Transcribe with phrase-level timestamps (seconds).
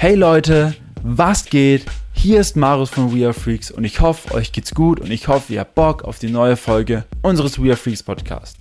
[0.00, 1.84] Hey Leute, was geht?
[2.12, 5.26] Hier ist Marius von We Are Freaks und ich hoffe, euch geht's gut und ich
[5.26, 8.58] hoffe, ihr habt Bock auf die neue Folge unseres We Are Freaks Podcast.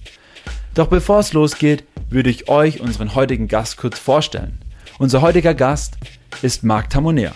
[0.74, 4.58] Doch bevor es losgeht, würde ich euch unseren heutigen Gast kurz vorstellen.
[4.98, 6.00] Unser heutiger Gast
[6.42, 7.34] ist Marc Tamonea.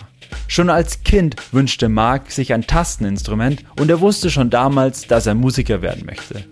[0.48, 5.36] Schon als Kind wünschte Marc sich ein Tasteninstrument und er wusste schon damals, dass er
[5.36, 6.44] Musiker werden möchte.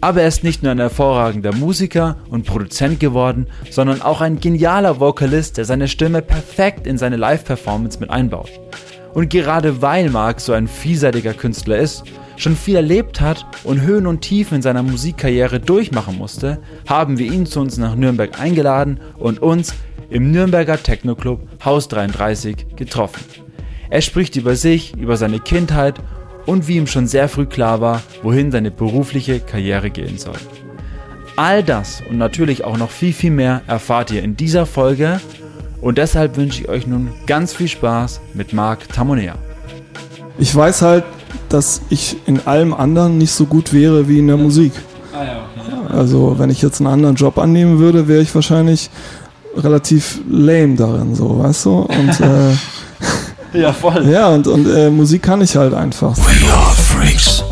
[0.00, 5.00] Aber er ist nicht nur ein hervorragender Musiker und Produzent geworden, sondern auch ein genialer
[5.00, 8.50] Vokalist, der seine Stimme perfekt in seine Live-Performance mit einbaut.
[9.14, 12.04] Und gerade weil Marc so ein vielseitiger Künstler ist,
[12.36, 17.32] schon viel erlebt hat und Höhen und Tiefen in seiner Musikkarriere durchmachen musste, haben wir
[17.32, 19.74] ihn zu uns nach Nürnberg eingeladen und uns
[20.10, 23.24] im Nürnberger Techno-Club Haus 33 getroffen.
[23.88, 25.94] Er spricht über sich, über seine Kindheit
[26.46, 30.38] und wie ihm schon sehr früh klar war, wohin seine berufliche Karriere gehen soll.
[31.36, 35.20] All das und natürlich auch noch viel, viel mehr erfahrt ihr in dieser Folge
[35.82, 39.34] und deshalb wünsche ich euch nun ganz viel Spaß mit Marc Tamonea.
[40.38, 41.04] Ich weiß halt,
[41.48, 44.72] dass ich in allem anderen nicht so gut wäre wie in der Musik.
[45.12, 45.94] Ah ja, okay.
[45.94, 48.90] Also wenn ich jetzt einen anderen Job annehmen würde, wäre ich wahrscheinlich
[49.56, 51.70] relativ lame darin, so, weißt du?
[51.80, 52.54] Und äh,
[53.52, 54.06] Ja, voll.
[54.10, 56.16] ja, und, und äh, Musik kann ich halt einfach.
[56.16, 57.42] We are freaks.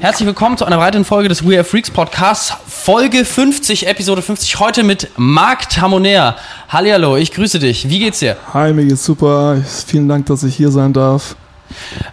[0.00, 4.58] Herzlich willkommen zu einer weiteren Folge des We Are Freaks Podcasts, Folge 50, Episode 50,
[4.58, 6.36] heute mit Marc Tamonea.
[6.68, 7.88] Hallihallo, ich grüße dich.
[7.88, 8.36] Wie geht's dir?
[8.52, 9.56] Hi, mir geht's super.
[9.86, 11.36] Vielen Dank, dass ich hier sein darf.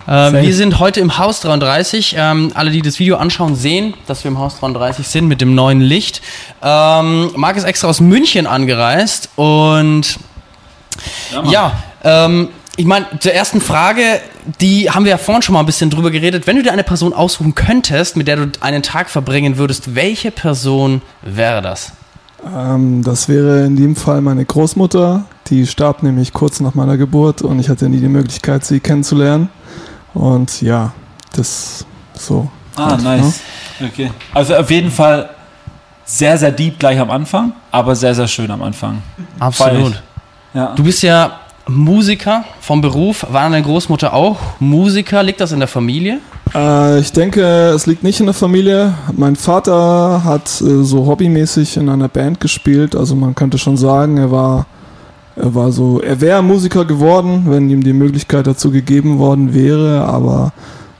[0.07, 2.15] Ähm, wir sind heute im Haus 33.
[2.17, 5.55] Ähm, alle, die das Video anschauen, sehen, dass wir im Haus 33 sind mit dem
[5.55, 6.21] neuen Licht.
[6.61, 10.19] Ähm, Marc ist extra aus München angereist und
[11.49, 11.71] ja,
[12.03, 14.21] ähm, ich meine, zur ersten Frage,
[14.61, 16.47] die haben wir ja vorhin schon mal ein bisschen drüber geredet.
[16.47, 20.31] Wenn du dir eine Person aussuchen könntest, mit der du einen Tag verbringen würdest, welche
[20.31, 21.91] Person wäre das?
[22.45, 25.25] Ähm, das wäre in dem Fall meine Großmutter.
[25.47, 29.49] Die starb nämlich kurz nach meiner Geburt und ich hatte nie die Möglichkeit, sie kennenzulernen.
[30.13, 30.93] Und ja,
[31.35, 32.49] das so.
[32.75, 33.41] Ah, halt, nice.
[33.83, 34.11] Okay.
[34.33, 35.29] Also auf jeden Fall
[36.05, 39.01] sehr, sehr deep gleich am Anfang, aber sehr, sehr schön am Anfang.
[39.39, 40.01] Absolut.
[40.53, 40.73] Ja.
[40.75, 43.25] Du bist ja Musiker vom Beruf.
[43.29, 45.23] War deine Großmutter auch Musiker?
[45.23, 46.19] Liegt das in der Familie?
[46.53, 48.95] Äh, ich denke, es liegt nicht in der Familie.
[49.15, 52.95] Mein Vater hat äh, so hobbymäßig in einer Band gespielt.
[52.95, 54.65] Also man könnte schon sagen, er war,
[55.35, 60.05] er war so, er wäre Musiker geworden, wenn ihm die Möglichkeit dazu gegeben worden wäre.
[60.05, 60.53] Aber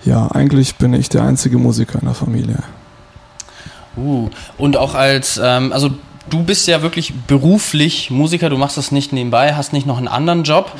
[0.05, 2.59] ja, eigentlich bin ich der einzige Musiker in der Familie.
[3.97, 5.89] Uh, und auch als, ähm, also
[6.29, 10.07] du bist ja wirklich beruflich Musiker, du machst das nicht nebenbei, hast nicht noch einen
[10.07, 10.71] anderen Job.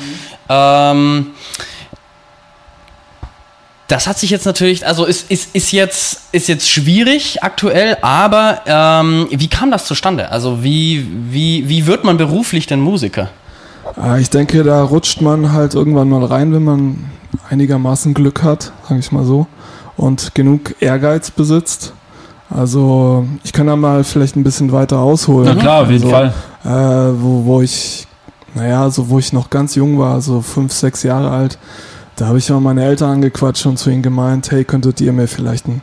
[0.48, 1.28] Ähm,
[3.88, 8.62] das hat sich jetzt natürlich, also ist, ist, ist, jetzt, ist jetzt schwierig aktuell, aber
[8.64, 10.30] ähm, wie kam das zustande?
[10.30, 13.30] Also wie, wie, wie wird man beruflich denn Musiker?
[14.00, 17.10] Äh, ich denke, da rutscht man halt irgendwann mal rein, wenn man
[17.48, 19.48] einigermaßen Glück hat, sage ich mal so,
[19.96, 21.92] und genug Ehrgeiz besitzt.
[22.50, 25.54] Also ich kann da mal vielleicht ein bisschen weiter ausholen.
[25.54, 26.32] Na klar, auf jeden also, Fall.
[26.64, 28.06] Äh, wo, wo ich,
[28.54, 31.58] naja, so wo ich noch ganz jung war, so fünf, sechs Jahre alt,
[32.16, 35.28] da habe ich mal meine Eltern angequatscht und zu ihnen gemeint, hey, könntet ihr mir
[35.28, 35.80] vielleicht ein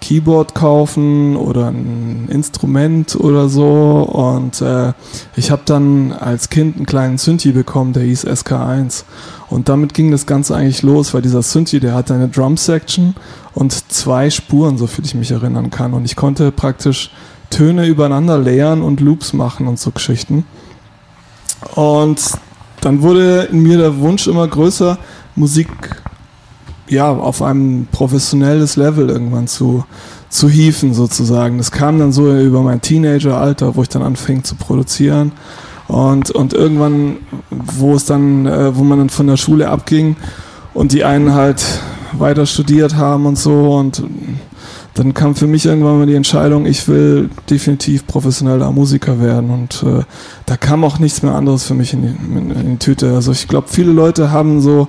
[0.00, 4.02] Keyboard kaufen oder ein Instrument oder so.
[4.02, 4.92] Und äh,
[5.36, 9.04] ich habe dann als Kind einen kleinen Synthi bekommen, der hieß SK1.
[9.50, 13.14] Und damit ging das Ganze eigentlich los, weil dieser Synthi, der hatte eine Drum-Section
[13.54, 15.94] und zwei Spuren, so viel ich mich erinnern kann.
[15.94, 17.10] Und ich konnte praktisch
[17.50, 20.44] Töne übereinander layern und Loops machen und so Geschichten.
[21.74, 22.20] Und
[22.80, 24.98] dann wurde in mir der Wunsch immer größer,
[25.34, 25.68] Musik
[26.88, 29.84] ja, auf einem professionelles Level irgendwann zu,
[30.28, 31.58] zu hieven sozusagen.
[31.58, 35.32] Das kam dann so über mein Teenageralter, wo ich dann anfing zu produzieren.
[35.86, 37.16] Und, und irgendwann,
[37.50, 40.16] wo es dann, äh, wo man dann von der Schule abging
[40.74, 41.64] und die einen halt
[42.12, 44.02] weiter studiert haben und so und
[44.98, 49.84] dann kam für mich irgendwann mal die Entscheidung, ich will definitiv professioneller Musiker werden und
[49.84, 50.02] äh,
[50.44, 53.14] da kam auch nichts mehr anderes für mich in die, in die Tüte.
[53.14, 54.88] Also ich glaube, viele Leute haben so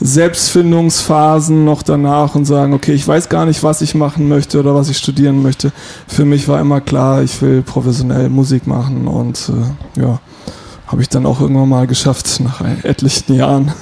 [0.00, 4.76] Selbstfindungsphasen noch danach und sagen, okay, ich weiß gar nicht, was ich machen möchte oder
[4.76, 5.72] was ich studieren möchte.
[6.06, 9.50] Für mich war immer klar, ich will professionell Musik machen und
[9.96, 10.20] äh, ja,
[10.86, 13.72] habe ich dann auch irgendwann mal geschafft nach etlichen Jahren.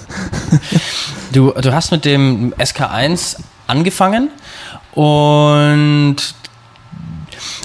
[1.32, 3.36] Du, du hast mit dem SK1
[3.66, 4.30] angefangen
[4.94, 6.16] und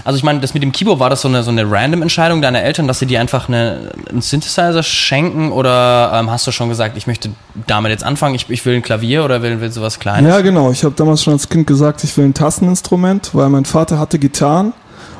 [0.03, 2.41] also ich meine, das mit dem Keyboard war das so eine, so eine random Entscheidung
[2.41, 6.69] deiner Eltern, dass sie dir einfach eine, einen Synthesizer schenken oder ähm, hast du schon
[6.69, 7.29] gesagt, ich möchte
[7.67, 10.29] damit jetzt anfangen, ich, ich will ein Klavier oder will, will sowas Kleines?
[10.29, 10.71] Ja, genau.
[10.71, 14.19] Ich habe damals schon als Kind gesagt, ich will ein Tasteninstrument, weil mein Vater hatte
[14.19, 14.73] Gitarren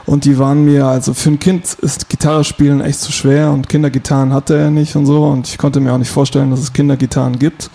[0.06, 3.70] Und die waren mir, also für ein Kind ist Gitarre spielen echt zu schwer und
[3.70, 5.26] Kindergitarren hatte er nicht und so.
[5.26, 7.70] Und ich konnte mir auch nicht vorstellen, dass es Kindergitarren gibt.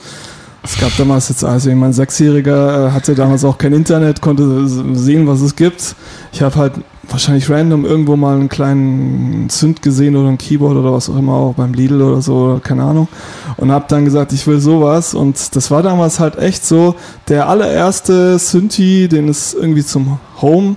[0.67, 5.29] Es gab damals jetzt, also mein Sechsjähriger äh, hatte damals auch kein Internet, konnte sehen,
[5.29, 5.95] was es gibt.
[6.33, 6.73] Ich habe halt
[7.09, 11.35] wahrscheinlich random irgendwo mal einen kleinen Synth gesehen oder ein Keyboard oder was auch immer,
[11.35, 13.07] auch beim Lidl oder so, keine Ahnung.
[13.59, 15.15] Und habe dann gesagt, ich will sowas.
[15.15, 16.97] Und das war damals halt echt so
[17.29, 20.75] der allererste Synthi, den es irgendwie zum Home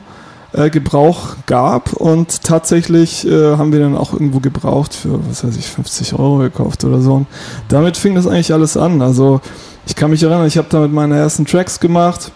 [0.53, 5.57] äh, Gebrauch gab und tatsächlich äh, haben wir dann auch irgendwo gebraucht für, was weiß
[5.57, 7.15] ich, 50 Euro gekauft oder so.
[7.15, 7.27] Und
[7.69, 9.01] damit fing das eigentlich alles an.
[9.01, 9.41] Also
[9.89, 12.31] ich kann mich erinnern, ich habe damit meine ersten Tracks gemacht.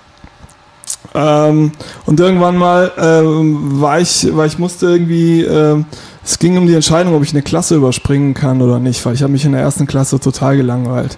[1.14, 1.72] Ähm,
[2.06, 5.86] und irgendwann mal ähm, war ich, weil ich musste irgendwie, ähm,
[6.26, 9.22] es ging um die Entscheidung, ob ich eine Klasse überspringen kann oder nicht, weil ich
[9.22, 11.18] habe mich in der ersten Klasse total gelangweilt.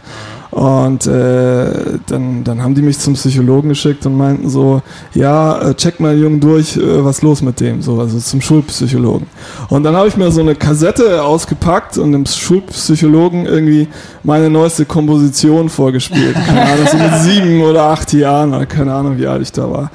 [0.55, 4.81] Und äh, dann, dann haben die mich zum Psychologen geschickt und meinten so,
[5.13, 9.27] ja, äh, check mal Jungen durch, äh, was los mit dem, so, also zum Schulpsychologen.
[9.67, 13.89] Und dann habe ich mir so eine Kassette ausgepackt und dem Schulpsychologen irgendwie
[14.23, 16.35] meine neueste Komposition vorgespielt.
[16.35, 19.69] Keine Ahnung, so mit sieben oder acht Jahren, oder keine Ahnung, wie alt ich da
[19.69, 19.91] war.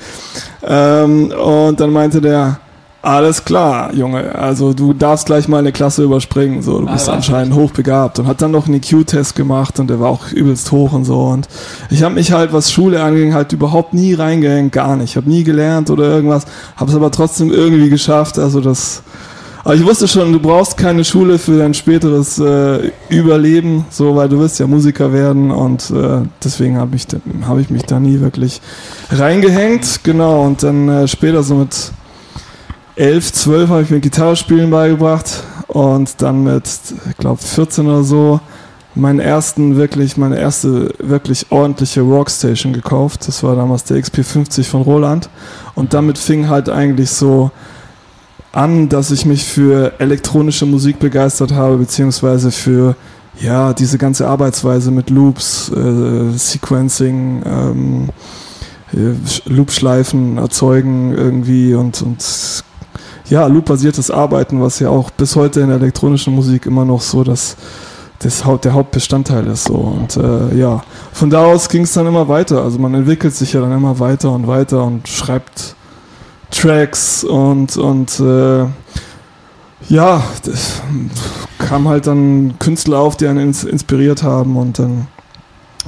[0.63, 2.61] Ähm, und dann meinte der,
[3.03, 4.35] alles klar, Junge.
[4.35, 6.61] Also du darfst gleich mal eine Klasse überspringen.
[6.61, 10.01] So, du bist ah, anscheinend hochbegabt und hat dann noch einen IQ-Test gemacht und der
[10.01, 11.25] war auch übelst hoch und so.
[11.29, 11.49] Und
[11.89, 15.11] ich habe mich halt, was Schule anging, halt überhaupt nie reingehängt, gar nicht.
[15.11, 16.45] Ich habe nie gelernt oder irgendwas,
[16.77, 18.39] habe es aber trotzdem irgendwie geschafft.
[18.39, 19.03] Also das.
[19.65, 24.29] Aber ich wusste schon, du brauchst keine Schule für dein späteres äh, Überleben, so, weil
[24.29, 27.07] du wirst ja Musiker werden und äh, deswegen habe ich,
[27.47, 28.63] hab ich mich da nie wirklich
[29.11, 30.01] reingehängt.
[30.03, 31.93] Genau, und dann äh, später so mit
[32.97, 36.65] 11, 12 habe ich mir Gitarre spielen beigebracht und dann mit,
[37.09, 38.41] ich glaube, 14 oder so
[38.95, 43.27] meinen ersten wirklich, meine erste wirklich ordentliche Rockstation gekauft.
[43.29, 45.31] Das war damals der XP50 von Roland.
[45.75, 47.51] Und damit fing halt eigentlich so
[48.53, 52.97] an, dass ich mich für elektronische Musik begeistert habe, beziehungsweise für
[53.41, 58.09] ja, diese ganze Arbeitsweise mit Loops, äh, Sequencing, ähm,
[58.93, 59.15] äh,
[59.49, 62.65] Loopschleifen erzeugen irgendwie und, und
[63.31, 67.23] ja, loop-basiertes Arbeiten, was ja auch bis heute in der elektronischen Musik immer noch so
[67.25, 67.57] das,
[68.19, 69.65] das Haupt, der Hauptbestandteil ist.
[69.65, 69.75] So.
[69.75, 70.83] Und äh, ja,
[71.13, 72.63] von da aus ging es dann immer weiter.
[72.63, 75.77] Also man entwickelt sich ja dann immer weiter und weiter und schreibt
[76.51, 78.67] Tracks und, und äh,
[79.89, 80.83] ja, das
[81.59, 85.07] kam halt dann Künstler auf, die einen inspiriert haben und dann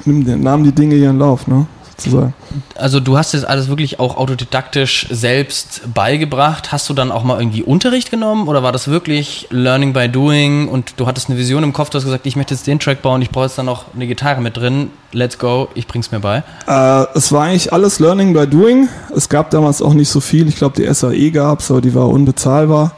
[0.05, 1.67] nahmen die Dinge ihren Lauf, ne?
[2.03, 2.35] Sozusagen.
[2.75, 6.73] Also du hast das alles wirklich auch autodidaktisch selbst beigebracht.
[6.73, 10.69] Hast du dann auch mal irgendwie Unterricht genommen oder war das wirklich Learning by Doing
[10.69, 13.03] und du hattest eine Vision im Kopf, du hast gesagt, ich möchte jetzt den Track
[13.03, 14.91] bauen, ich brauche jetzt dann noch eine Gitarre mit drin.
[15.13, 16.43] Let's go, ich bring's mir bei.
[16.67, 18.89] Äh, es war eigentlich alles Learning by Doing.
[19.15, 20.49] Es gab damals auch nicht so viel.
[20.49, 22.93] Ich glaube, die SAE gab's, aber die war unbezahlbar.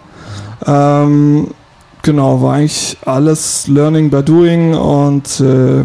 [0.66, 1.48] Ähm,
[2.02, 5.84] genau, war eigentlich alles Learning by Doing und äh,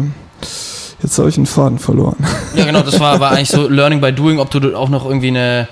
[1.02, 2.16] Jetzt habe ich einen Faden verloren.
[2.54, 5.28] Ja, genau, das war, war eigentlich so Learning by Doing, ob du auch noch irgendwie
[5.28, 5.68] eine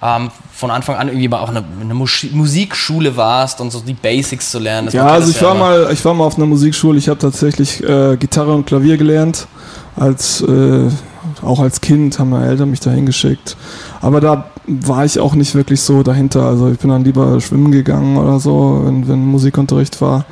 [0.00, 4.60] ähm, von Anfang an irgendwie auch eine, eine Musikschule warst und so die Basics zu
[4.60, 4.88] lernen.
[4.92, 6.98] ja, also ich war mal, ich war mal auf einer Musikschule.
[6.98, 9.48] Ich habe tatsächlich äh, Gitarre und Klavier gelernt
[9.96, 10.88] als äh,
[11.42, 13.56] auch als Kind haben meine Eltern mich dahin geschickt.
[14.00, 16.42] Aber da war ich auch nicht wirklich so dahinter.
[16.42, 20.24] Also ich bin dann lieber schwimmen gegangen oder so, wenn, wenn Musikunterricht war.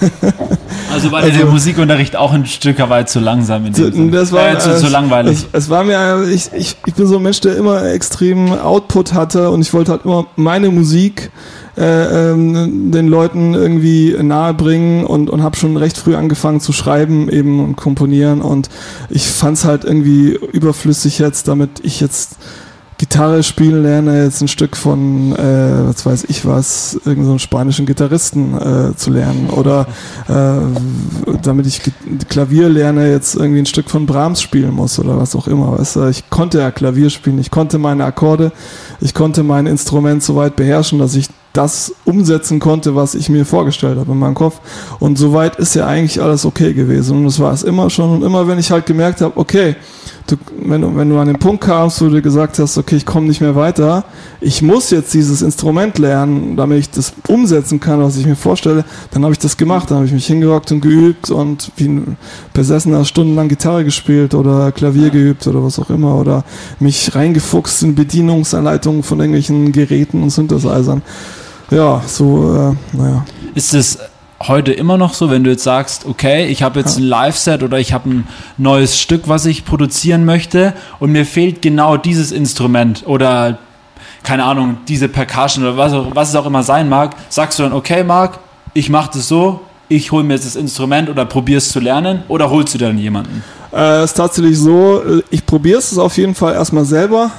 [1.00, 4.52] also war also, der Musikunterricht auch ein Stück weit zu langsam in dem Das war
[4.52, 5.46] äh, zu, zu, langweilig.
[5.52, 9.14] Es, es, war mir, ich, ich, ich bin so ein Mensch, der immer extrem Output
[9.14, 11.30] hatte und ich wollte halt immer meine Musik
[11.76, 16.72] äh, ähm, den Leuten irgendwie nahe bringen und, und habe schon recht früh angefangen zu
[16.72, 18.68] schreiben eben und komponieren und
[19.08, 22.36] ich fand es halt irgendwie überflüssig jetzt, damit ich jetzt
[23.00, 27.86] Gitarre spielen lerne, jetzt ein Stück von, äh, was weiß ich was, irgendeinen so spanischen
[27.86, 29.48] Gitarristen äh, zu lernen.
[29.48, 29.86] Oder
[30.28, 31.80] äh, damit ich
[32.28, 35.78] Klavier lerne, jetzt irgendwie ein Stück von Brahms spielen muss oder was auch immer.
[35.78, 36.08] Weißt du?
[36.08, 38.52] Ich konnte ja Klavier spielen, ich konnte meine Akkorde,
[39.00, 43.46] ich konnte mein Instrument so weit beherrschen, dass ich das umsetzen konnte, was ich mir
[43.46, 44.60] vorgestellt habe in meinem Kopf.
[44.98, 47.16] Und soweit ist ja eigentlich alles okay gewesen.
[47.16, 48.10] Und das war es immer schon.
[48.10, 49.76] Und immer wenn ich halt gemerkt habe, okay,
[50.32, 53.06] du, wenn, du, wenn du an den Punkt kamst, wo du gesagt hast, okay, ich
[53.06, 54.04] komme nicht mehr weiter,
[54.40, 58.84] ich muss jetzt dieses Instrument lernen, damit ich das umsetzen kann, was ich mir vorstelle,
[59.10, 59.90] dann habe ich das gemacht.
[59.90, 62.16] Dann habe ich mich hingehockt und geübt und wie ein
[62.52, 66.44] Besessener stundenlang Gitarre gespielt oder Klavier geübt oder was auch immer oder
[66.78, 71.02] mich reingefuchst in Bedienungsanleitungen von irgendwelchen Geräten und Synthesizern.
[71.70, 73.24] Ja, so, äh, naja.
[73.54, 73.98] Ist es
[74.42, 77.78] heute immer noch so, wenn du jetzt sagst, okay, ich habe jetzt ein Live-Set oder
[77.78, 83.04] ich habe ein neues Stück, was ich produzieren möchte und mir fehlt genau dieses Instrument
[83.06, 83.58] oder
[84.22, 87.62] keine Ahnung, diese Percussion oder was, auch- was es auch immer sein mag, sagst du
[87.64, 88.38] dann, okay, Marc,
[88.74, 92.48] ich mache das so, ich hole mir jetzt das Instrument oder probier's zu lernen oder
[92.50, 93.42] holst du dann jemanden?
[93.74, 97.30] Äh, ist tatsächlich so, äh, ich probiere es auf jeden Fall erstmal selber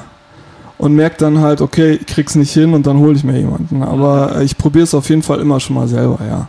[0.78, 3.84] und merke dann halt, okay, ich krieg's nicht hin und dann hole ich mir jemanden.
[3.84, 6.48] Aber ich probiere es auf jeden Fall immer schon mal selber, ja.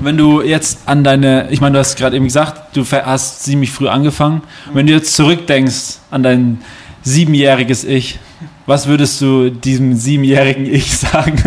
[0.00, 3.72] Wenn du jetzt an deine, ich meine, du hast gerade eben gesagt, du hast ziemlich
[3.72, 4.42] früh angefangen.
[4.72, 6.60] Wenn du jetzt zurückdenkst an dein
[7.02, 8.18] siebenjähriges Ich,
[8.66, 11.42] was würdest du diesem siebenjährigen Ich sagen?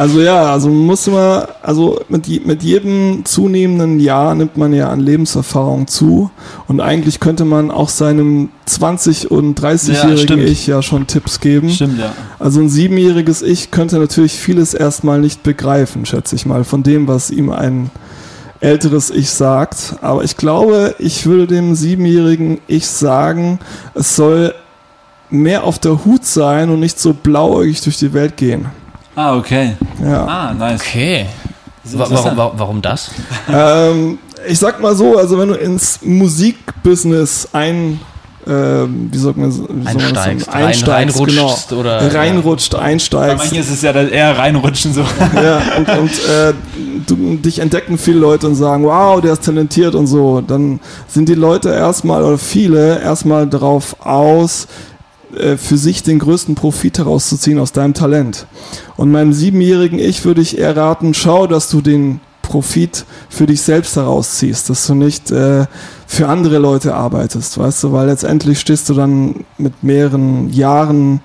[0.00, 4.88] Also ja, also man muss immer, also mit, mit jedem zunehmenden Jahr nimmt man ja
[4.88, 6.30] an Lebenserfahrung zu
[6.68, 10.42] und eigentlich könnte man auch seinem 20- und Ja, 30-jährigen stimmt.
[10.44, 11.68] Ich ja schon Tipps geben.
[11.68, 12.14] Stimmt, ja.
[12.38, 17.06] Also ein siebenjähriges Ich könnte natürlich vieles erstmal nicht begreifen, schätze ich mal, von dem,
[17.06, 17.90] was ihm ein
[18.60, 19.96] älteres Ich sagt.
[20.00, 23.58] Aber ich glaube, ich würde dem siebenjährigen Ich sagen,
[23.92, 24.54] es soll
[25.28, 28.68] mehr auf der Hut sein und nicht so blauäugig durch die Welt gehen.
[29.16, 29.72] Ah, okay.
[30.02, 30.24] Ja.
[30.26, 30.80] Ah, nice.
[30.80, 31.26] Okay.
[31.84, 32.24] Interessant.
[32.24, 33.10] warum, wa warum das?
[33.52, 38.00] ähm, ich sag mal so, also wenn du ins Musikbusiness ein,
[38.46, 39.96] ähm, wie sagt man, so- wie soll man?
[40.16, 40.88] Einsteigst, rein- einsteigst,
[41.20, 43.36] reinrutschst genau, oder- reinrutscht, Bei einsteigst.
[43.38, 45.00] manchen ist es ja dann eher reinrutschen so.
[45.34, 46.54] ja, und, und äh,
[47.06, 50.40] du, dich entdecken viele Leute und sagen, wow, der ist talentiert und so.
[50.40, 54.68] Dann sind die Leute erstmal oder viele erstmal darauf aus,
[55.36, 58.46] äh, für sich den größten Profit herauszuziehen aus deinem Talent.
[58.96, 63.62] Und meinem siebenjährigen Ich würde ich eher raten, schau, dass du den Profit für dich
[63.62, 65.66] selbst herausziehst, dass du nicht äh,
[66.06, 71.20] für andere Leute arbeitest, weißt du, weil letztendlich stehst du dann mit mehreren Jahren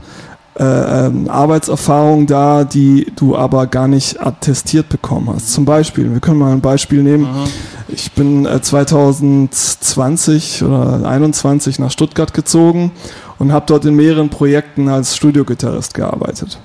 [0.57, 5.51] äh, ähm, Arbeitserfahrung da, die du aber gar nicht attestiert bekommen hast.
[5.51, 7.27] Zum Beispiel, wir können mal ein Beispiel nehmen.
[7.89, 12.91] Ich bin äh, 2020 oder 2021 nach Stuttgart gezogen
[13.39, 16.60] und habe dort in mehreren Projekten als Studiogitarrist gearbeitet.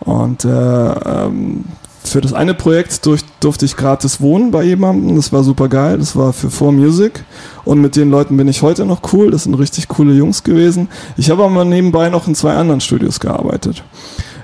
[0.00, 1.64] Und äh, ähm,
[2.04, 5.16] für das eine Projekt durch, durfte ich gratis wohnen bei jemandem.
[5.16, 5.98] Das war super geil.
[5.98, 7.20] Das war für 4Music.
[7.64, 9.30] Und mit den Leuten bin ich heute noch cool.
[9.30, 10.88] Das sind richtig coole Jungs gewesen.
[11.16, 13.84] Ich habe aber nebenbei noch in zwei anderen Studios gearbeitet.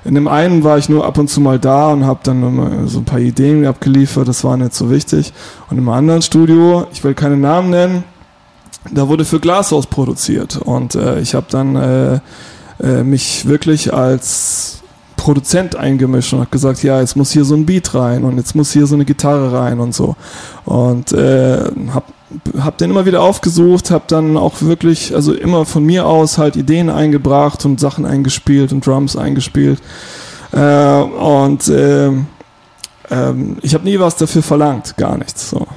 [0.05, 2.99] In dem einen war ich nur ab und zu mal da und habe dann so
[2.99, 4.27] ein paar Ideen abgeliefert.
[4.27, 5.33] Das war nicht so wichtig.
[5.69, 8.03] Und im anderen Studio, ich will keine Namen nennen,
[8.91, 10.57] da wurde für Glashaus produziert.
[10.57, 12.19] Und äh, ich habe dann äh,
[12.81, 14.79] äh, mich wirklich als
[15.17, 18.55] Produzent eingemischt und habe gesagt, ja, jetzt muss hier so ein Beat rein und jetzt
[18.55, 20.15] muss hier so eine Gitarre rein und so.
[20.65, 21.59] Und äh,
[21.93, 22.05] habe
[22.59, 26.55] hab den immer wieder aufgesucht, habe dann auch wirklich, also immer von mir aus halt
[26.55, 29.79] Ideen eingebracht und Sachen eingespielt und Drums eingespielt.
[30.51, 32.27] Äh, und ähm,
[33.61, 35.49] ich habe nie was dafür verlangt, gar nichts.
[35.49, 35.67] So.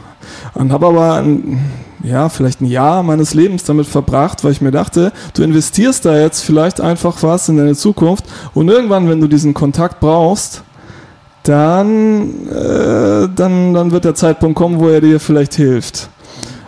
[0.55, 1.71] Und habe aber ein,
[2.03, 6.19] ja, vielleicht ein Jahr meines Lebens damit verbracht, weil ich mir dachte, du investierst da
[6.19, 10.63] jetzt vielleicht einfach was in deine Zukunft und irgendwann, wenn du diesen Kontakt brauchst,
[11.43, 16.09] dann, äh, dann, dann wird der Zeitpunkt kommen, wo er dir vielleicht hilft.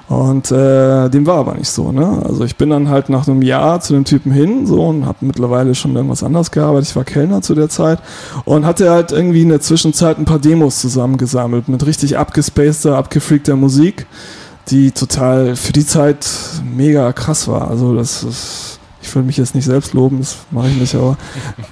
[0.08, 1.90] Und äh, dem war aber nicht so.
[1.90, 2.22] Ne?
[2.24, 5.18] Also ich bin dann halt nach einem Jahr zu dem Typen hin so und habe
[5.22, 6.90] mittlerweile schon irgendwas anderes gearbeitet.
[6.90, 8.00] Ich war Kellner zu der Zeit
[8.44, 13.56] und hatte halt irgendwie in der Zwischenzeit ein paar Demos zusammengesammelt mit richtig abgespaceder, abgefreakter
[13.56, 14.06] Musik,
[14.68, 16.26] die total für die Zeit
[16.64, 17.68] mega krass war.
[17.70, 21.16] Also das ist, ich will mich jetzt nicht selbst loben, das mache ich nicht, aber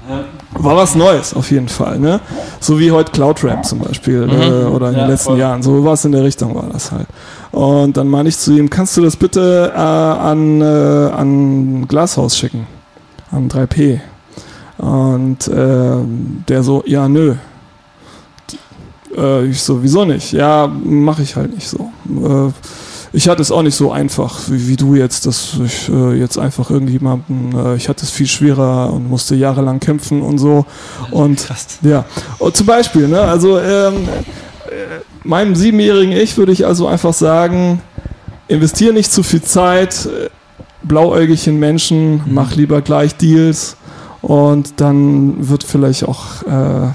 [0.53, 1.99] war was Neues auf jeden Fall.
[1.99, 2.21] Ne?
[2.61, 5.39] So wie heute Cloud Rap zum Beispiel äh, oder in Ja, den letzten voll.
[5.39, 5.63] Jahren.
[5.63, 7.07] So was in der Richtung war das halt.
[7.51, 12.37] Und dann meine ich zu ihm, kannst du das bitte äh, an, äh, an Glashaus
[12.37, 12.67] schicken?
[13.31, 14.01] An 3P.
[14.79, 15.97] Und äh,
[16.49, 17.35] der so, ja, nö.
[19.17, 20.33] Äh, ich so, wieso nicht?
[20.33, 21.91] Ja, mache ich halt nicht so.
[22.09, 22.53] Äh,
[23.15, 26.39] ich hatte es auch nicht so einfach wie, wie du jetzt, dass ich äh, jetzt
[26.39, 30.65] einfach irgendjemanden, äh, ich hatte es viel schwerer und musste jahrelang kämpfen und so.
[31.11, 31.47] Und
[31.83, 32.05] ja,
[32.39, 34.09] und zum Beispiel, ne, also ähm,
[34.67, 37.83] äh, meinem siebenjährigen Ich würde ich also einfach sagen,
[38.49, 40.31] investiere nicht zu viel Zeit, äh,
[40.83, 43.77] blauäugig in Menschen, mach lieber gleich Deals
[44.23, 46.93] und dann wird vielleicht auch, äh,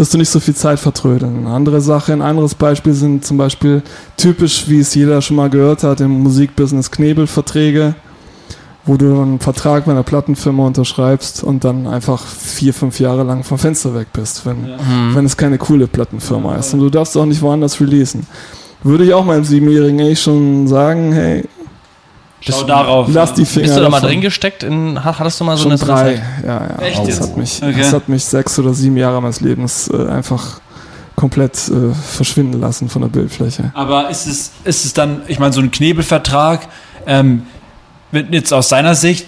[0.00, 1.40] wirst du nicht so viel Zeit vertrödeln.
[1.40, 3.82] Eine andere Sache, ein anderes Beispiel sind zum Beispiel
[4.16, 7.94] typisch, wie es jeder schon mal gehört hat, im Musikbusiness Knebelverträge,
[8.86, 13.44] wo du einen Vertrag bei einer Plattenfirma unterschreibst und dann einfach vier, fünf Jahre lang
[13.44, 14.70] vom Fenster weg bist, wenn,
[15.14, 16.72] wenn es keine coole Plattenfirma ist.
[16.72, 18.26] Und du darfst auch nicht woanders releasen.
[18.82, 21.44] Würde ich auch meinem Siebenjährigen echt schon sagen, hey,
[22.40, 23.06] Schau darauf.
[23.12, 24.08] lass die Finger Bist du da mal davon.
[24.10, 24.62] drin gesteckt?
[24.62, 26.22] In, ha- hattest du mal so Schon eine drei, Zeit?
[26.46, 26.78] ja, ja.
[26.86, 27.20] Echt das, jetzt?
[27.22, 27.74] hat mich, Okay.
[27.78, 30.60] das hat mich sechs oder sieben Jahre meines Lebens äh, einfach
[31.16, 33.70] komplett äh, verschwinden lassen von der Bildfläche.
[33.74, 36.66] Aber ist es, ist es dann, ich meine, so ein Knebelvertrag,
[37.06, 37.42] ähm,
[38.10, 39.26] wenn jetzt aus seiner Sicht,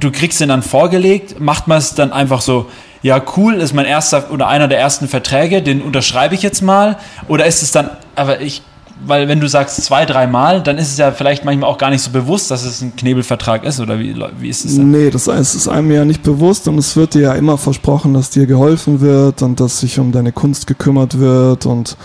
[0.00, 2.70] du kriegst den dann vorgelegt, macht man es dann einfach so,
[3.02, 6.96] ja cool, ist mein erster oder einer der ersten Verträge, den unterschreibe ich jetzt mal,
[7.28, 8.62] oder ist es dann, aber ich,
[9.04, 12.02] weil wenn du sagst zwei, dreimal, dann ist es ja vielleicht manchmal auch gar nicht
[12.02, 14.90] so bewusst, dass es ein Knebelvertrag ist, oder wie, wie ist es dann?
[14.90, 17.58] Nee, das heißt, es ist einem ja nicht bewusst und es wird dir ja immer
[17.58, 21.96] versprochen, dass dir geholfen wird und dass sich um deine Kunst gekümmert wird und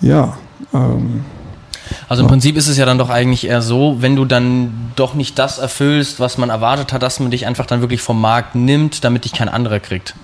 [0.00, 0.36] ja,
[0.72, 1.24] ähm,
[2.08, 5.14] also im Prinzip ist es ja dann doch eigentlich eher so, wenn du dann doch
[5.14, 8.54] nicht das erfüllst, was man erwartet hat, dass man dich einfach dann wirklich vom Markt
[8.54, 10.14] nimmt, damit dich kein anderer kriegt.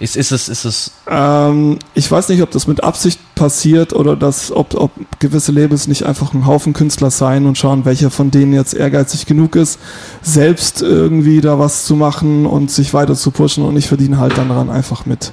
[0.00, 0.90] Ist, ist es, ist es?
[1.08, 4.90] Ähm, ich weiß nicht, ob das mit Absicht passiert oder dass, ob, ob
[5.24, 9.24] gewisse Labels nicht einfach ein Haufen Künstler sein und schauen, welcher von denen jetzt ehrgeizig
[9.24, 9.78] genug ist,
[10.20, 14.36] selbst irgendwie da was zu machen und sich weiter zu pushen und ich verdiene halt
[14.36, 15.32] dann daran einfach mit.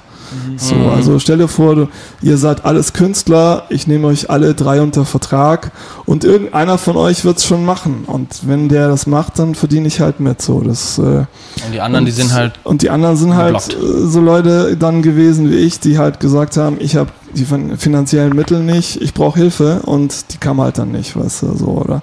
[0.57, 0.89] So, mhm.
[0.89, 1.87] also stell dir vor, du,
[2.21, 5.71] ihr seid alles Künstler, ich nehme euch alle drei unter Vertrag
[6.05, 8.05] und irgendeiner von euch wird es schon machen.
[8.07, 10.41] Und wenn der das macht, dann verdiene ich halt mit.
[10.41, 11.27] So, das, äh, und
[11.73, 12.53] die anderen, und, die sind halt.
[12.63, 13.73] Und die anderen sind halt.
[13.73, 18.35] Äh, so Leute dann gewesen wie ich, die halt gesagt haben, ich habe die finanziellen
[18.35, 22.01] Mittel nicht, ich brauche Hilfe und die kam halt dann nicht, weißt du, so, oder?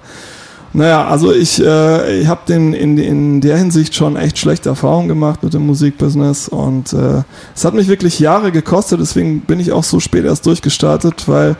[0.71, 5.41] Naja, also ich, äh, ich habe in, in der Hinsicht schon echt schlechte Erfahrungen gemacht
[5.41, 7.23] mit dem Musikbusiness und äh,
[7.55, 11.55] es hat mich wirklich Jahre gekostet, deswegen bin ich auch so spät erst durchgestartet, weil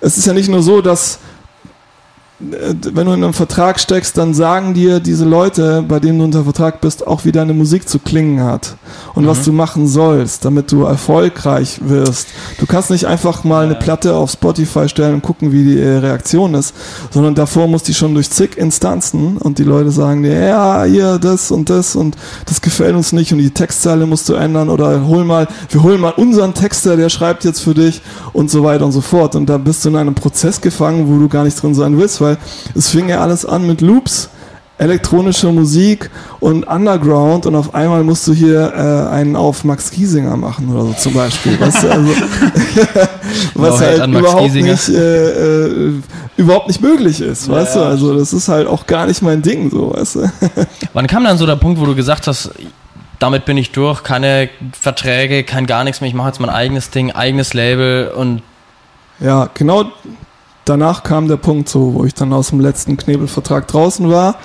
[0.00, 1.18] es ist ja nicht nur so, dass
[2.50, 6.44] wenn du in einem Vertrag steckst, dann sagen dir diese Leute, bei denen du unter
[6.44, 8.76] Vertrag bist, auch wie deine Musik zu klingen hat
[9.14, 9.28] und mhm.
[9.28, 12.28] was du machen sollst, damit du erfolgreich wirst.
[12.58, 15.98] Du kannst nicht einfach mal eine Platte auf Spotify stellen und gucken, wie die äh,
[15.98, 16.74] Reaktion ist,
[17.10, 21.18] sondern davor muss die schon durch zig Instanzen und die Leute sagen dir, ja, hier,
[21.18, 25.06] das und das und das gefällt uns nicht und die Textzeile musst du ändern oder
[25.06, 28.84] hol mal, wir holen mal unseren Texter, der schreibt jetzt für dich und so weiter
[28.84, 29.34] und so fort.
[29.34, 32.20] Und da bist du in einem Prozess gefangen, wo du gar nicht drin sein willst,
[32.20, 34.28] weil weil es fing ja alles an mit Loops,
[34.78, 36.10] elektronische Musik
[36.40, 40.86] und Underground und auf einmal musst du hier äh, einen auf Max Giesinger machen oder
[40.86, 41.58] so zum Beispiel.
[41.60, 42.10] weißt du, also,
[43.54, 45.92] was halt überhaupt nicht, äh, äh,
[46.36, 47.80] überhaupt nicht möglich ist, ja, weißt du?
[47.80, 50.32] Also das ist halt auch gar nicht mein Ding, so, weißt du?
[50.94, 52.50] Wann kam dann so der Punkt, wo du gesagt hast,
[53.20, 56.90] damit bin ich durch, keine Verträge, kein gar nichts mehr, ich mache jetzt mein eigenes
[56.90, 58.42] Ding, eigenes Label und
[59.20, 59.84] ja, genau
[60.64, 64.36] danach kam der Punkt so, wo ich dann aus dem letzten Knebelvertrag draußen war.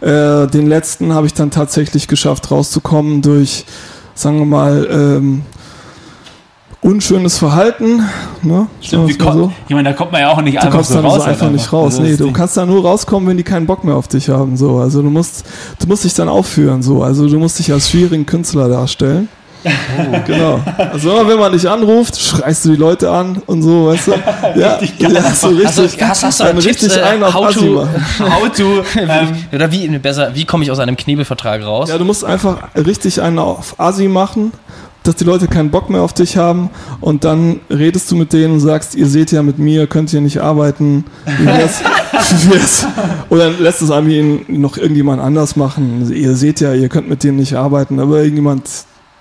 [0.00, 3.64] Äh, den letzten habe ich dann tatsächlich geschafft rauszukommen durch,
[4.14, 5.42] sagen wir mal, ähm,
[6.82, 8.02] unschönes Verhalten.
[8.42, 8.66] Ne?
[8.80, 9.52] Stimmt, so.
[9.68, 11.22] Ich meine, da kommt man ja auch nicht du einfach so raus.
[11.22, 11.94] Du einfach nicht raus.
[11.94, 14.56] Also nee, du kannst da nur rauskommen, wenn die keinen Bock mehr auf dich haben.
[14.56, 14.78] So.
[14.78, 15.46] Also du musst,
[15.78, 16.82] du musst dich dann aufführen.
[16.82, 17.04] So.
[17.04, 19.28] Also du musst dich als schwierigen Künstler darstellen.
[19.64, 20.60] Oh, genau.
[20.92, 24.12] Also wenn man dich anruft, schreist du die Leute an und so, weißt du?
[24.56, 25.66] Ja, ja so richtig.
[25.66, 27.86] Also, hast, hast du einen richtig Tipps, einen auf how to,
[28.18, 31.88] how to ähm, oder wie besser, wie komme ich aus einem Knebelvertrag raus?
[31.88, 34.52] Ja, du musst einfach richtig einen auf Asi machen,
[35.04, 36.70] dass die Leute keinen Bock mehr auf dich haben
[37.00, 40.20] und dann redest du mit denen und sagst, ihr seht ja mit mir, könnt ihr
[40.20, 41.04] nicht arbeiten.
[43.28, 46.10] Oder lässt es irgendwie noch irgendjemand anders machen.
[46.12, 48.68] Ihr seht ja, ihr könnt mit denen nicht arbeiten, aber irgendjemand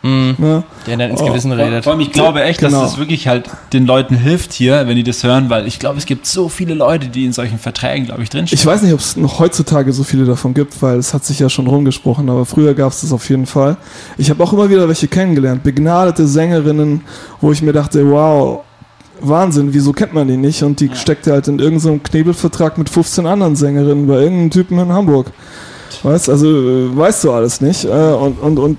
[0.04, 0.36] Mhm.
[0.38, 0.64] Ne?
[0.88, 1.84] Der dann ins Gewissen oh, redet.
[1.84, 2.82] Vor allem, ich glaube echt, genau.
[2.82, 5.98] dass das wirklich halt den Leuten hilft hier, wenn die das hören, weil ich glaube,
[6.00, 8.60] es gibt so viele Leute, die in solchen Verträgen, glaube ich, drinstehen.
[8.60, 11.40] Ich weiß nicht, ob es noch heutzutage so viele davon gibt, weil es hat sich
[11.40, 13.78] ja schon rumgesprochen, aber früher gab es das auf jeden Fall.
[14.18, 17.02] Ich habe auch immer wieder welche kennengelernt, begnadete Sängerinnen,
[17.40, 18.62] wo ich mir dachte, wow,
[19.20, 20.64] Wahnsinn, wieso kennt man die nicht?
[20.64, 20.96] Und die ja.
[20.96, 25.28] steckte halt in irgendeinem Knebelvertrag mit 15 anderen Sängerinnen bei irgendeinem Typen in Hamburg.
[26.04, 27.86] Weißt, also äh, weißt du alles nicht.
[27.86, 28.78] Äh, und, und, und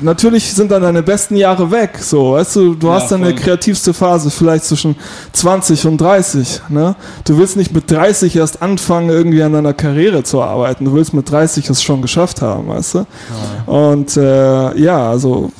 [0.00, 3.34] natürlich sind dann deine besten Jahre weg, so, weißt du, du ja, hast dann eine
[3.34, 4.96] kreativste Phase, vielleicht zwischen
[5.32, 6.96] 20 und 30, ne?
[7.24, 11.14] Du willst nicht mit 30 erst anfangen, irgendwie an deiner Karriere zu arbeiten, du willst
[11.14, 12.98] mit 30 es schon geschafft haben, weißt du?
[12.98, 13.72] Ja.
[13.72, 15.52] Und äh, ja, also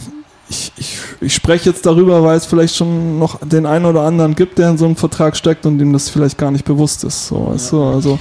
[0.49, 4.35] ich, ich, ich spreche jetzt darüber, weil es vielleicht schon noch den einen oder anderen
[4.35, 7.29] gibt, der in so einem Vertrag steckt und dem das vielleicht gar nicht bewusst ist,
[7.29, 7.79] so, weißt ja.
[7.79, 8.19] du, also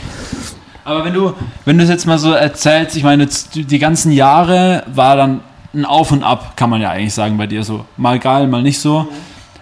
[0.90, 1.34] aber wenn du,
[1.66, 5.42] wenn du es jetzt mal so erzählst, ich meine, die ganzen Jahre war dann
[5.74, 7.86] ein Auf und Ab, kann man ja eigentlich sagen bei dir so.
[7.98, 9.08] Mal geil, mal nicht so.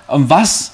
[0.08, 0.74] Und was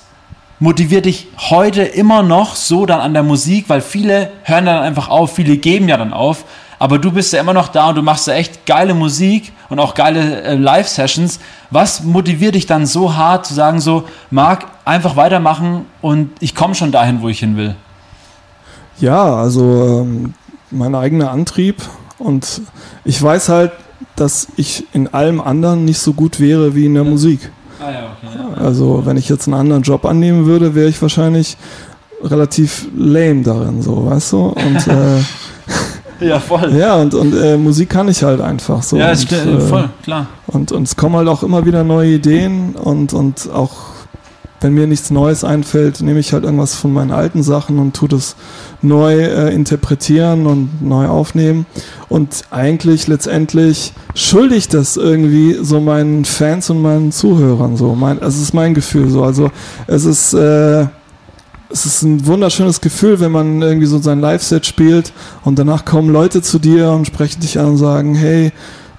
[0.60, 3.65] motiviert dich heute immer noch so dann an der Musik?
[3.67, 6.46] Weil viele hören dann einfach auf, viele geben ja dann auf.
[6.80, 9.80] Aber du bist ja immer noch da und du machst ja echt geile Musik und
[9.80, 11.39] auch geile äh, Live-Sessions.
[11.72, 16.76] Was motiviert dich dann so hart zu sagen, so, Marc, einfach weitermachen und ich komme
[16.76, 17.76] schon dahin, wo ich hin will?
[19.00, 20.34] Ja, also ähm,
[20.72, 21.82] mein eigener Antrieb
[22.17, 22.62] und
[23.06, 23.72] ich weiß halt,
[24.15, 27.52] dass ich in allem anderen nicht so gut wäre wie in der Musik.
[27.80, 28.63] Ah, ja, okay, ja.
[28.63, 31.58] Also wenn ich jetzt einen anderen Job annehmen würde, wäre ich wahrscheinlich
[32.23, 34.38] relativ lame darin, so, weißt du?
[34.56, 35.19] Und äh,
[36.26, 36.73] Ja, voll.
[36.78, 38.97] Ja, und, und äh, Musik kann ich halt einfach so.
[38.97, 40.28] Ja, und, ist äh, voll, klar.
[40.47, 43.71] Und, und es kommen halt auch immer wieder neue Ideen und, und auch
[44.62, 48.08] wenn mir nichts Neues einfällt, nehme ich halt irgendwas von meinen alten Sachen und tue
[48.08, 48.38] das
[48.84, 51.65] neu äh, interpretieren und neu aufnehmen.
[52.10, 57.96] Und eigentlich letztendlich schulde ich das irgendwie so meinen Fans und meinen Zuhörern so.
[57.96, 59.24] Mein, es ist mein Gefühl so.
[59.24, 59.52] Also
[59.88, 60.88] es ist äh,
[61.74, 65.12] es ist ein wunderschönes Gefühl, wenn man irgendwie so sein Live-Set spielt
[65.43, 68.52] und danach kommen Leute zu dir und sprechen dich an und sagen, hey,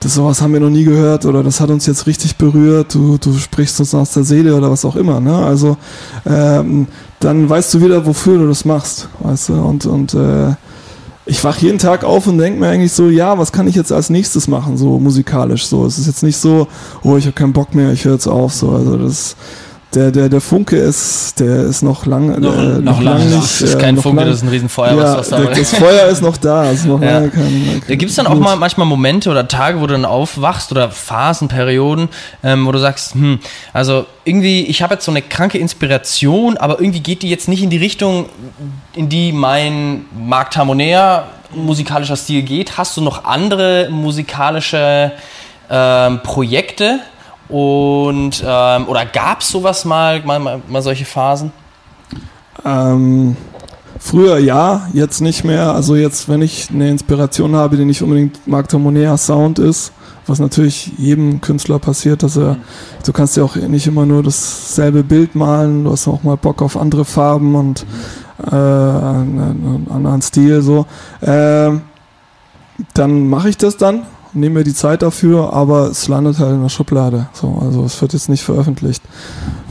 [0.05, 3.17] das sowas haben wir noch nie gehört oder das hat uns jetzt richtig berührt, du,
[3.17, 5.19] du sprichst uns aus der Seele oder was auch immer.
[5.19, 5.35] Ne?
[5.35, 5.79] Also
[6.27, 6.89] ähm,
[7.21, 10.55] dann weißt du wieder, wofür du das machst, weißt du, und, und äh,
[11.25, 13.93] ich wach jeden Tag auf und denke mir eigentlich so, ja, was kann ich jetzt
[13.93, 15.87] als nächstes machen, so musikalisch so.
[15.87, 16.69] Es ist jetzt nicht so,
[17.03, 18.73] oh, ich habe keinen Bock mehr, ich höre jetzt auf, so.
[18.73, 19.37] Also das
[19.95, 23.37] der, der, der Funke ist, der ist noch lang, Noch- äh, noch lang lang nicht.
[23.37, 25.41] Das ist äh, kein noch Funke, lang- das ist ein Riesenfeuer, ja, was, was da
[25.45, 27.13] das Feuer ist noch da, ist noch Ja.
[27.13, 30.05] lange kein, Da gibt es dann auch mal manchmal Momente oder Tage, wo du dann
[30.05, 32.09] aufwachst oder Phasen, Perioden,
[32.43, 33.39] ähm, wo du sagst, hm,
[33.73, 37.63] also irgendwie, ich habe jetzt so eine kranke Inspiration, aber irgendwie geht die jetzt nicht
[37.63, 38.27] in die Richtung,
[38.95, 42.77] in die mein Markt Harmonär musikalischer Stil geht.
[42.79, 45.13] Hast du noch andere musikalische
[45.71, 46.99] ähm, Projekte?
[47.49, 51.53] Und ähm, oder gab es sowas mal, mal, mal, solche Phasen?
[52.65, 53.37] Ähm,
[53.99, 55.73] früher ja, jetzt nicht mehr.
[55.73, 59.93] Also jetzt, wenn ich eine Inspiration habe, die nicht unbedingt Marc Monea Sound ist,
[60.27, 62.57] was natürlich jedem Künstler passiert, dass er,
[63.05, 66.63] du kannst ja auch nicht immer nur dasselbe Bild malen, du hast auch mal Bock
[66.63, 67.85] auf andere Farben und
[68.47, 70.87] äh, einen, einen anderen Stil so.
[71.23, 71.83] Ähm,
[72.95, 74.03] dann mache ich das dann,
[74.35, 77.29] nehme mir die Zeit dafür, aber es landet halt in der Schublade.
[77.33, 79.03] So, also es wird jetzt nicht veröffentlicht.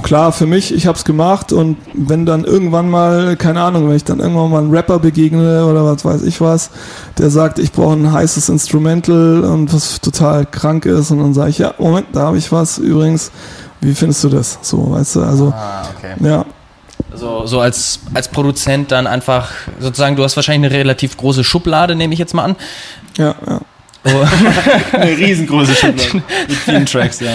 [0.02, 3.95] Klar, für mich, ich habe es gemacht und wenn dann irgendwann mal, keine Ahnung, wenn
[3.95, 6.71] ich dann irgendwann mal einen Rapper begegne oder was weiß ich was,
[7.17, 11.49] der sagt, ich brauche ein heißes Instrumental und was total krank ist und dann sage
[11.52, 13.32] ich, ja, Moment, da habe ich was übrigens.
[13.82, 14.60] Wie findest du das?
[14.62, 16.13] So, weißt du, also, Ah, okay.
[16.26, 16.45] ja.
[17.15, 21.95] So, so als, als Produzent dann einfach sozusagen, du hast wahrscheinlich eine relativ große Schublade,
[21.95, 22.56] nehme ich jetzt mal an.
[23.17, 23.60] Ja, ja.
[24.03, 27.31] Eine riesengroße Schublade mit vielen Tracks, ja.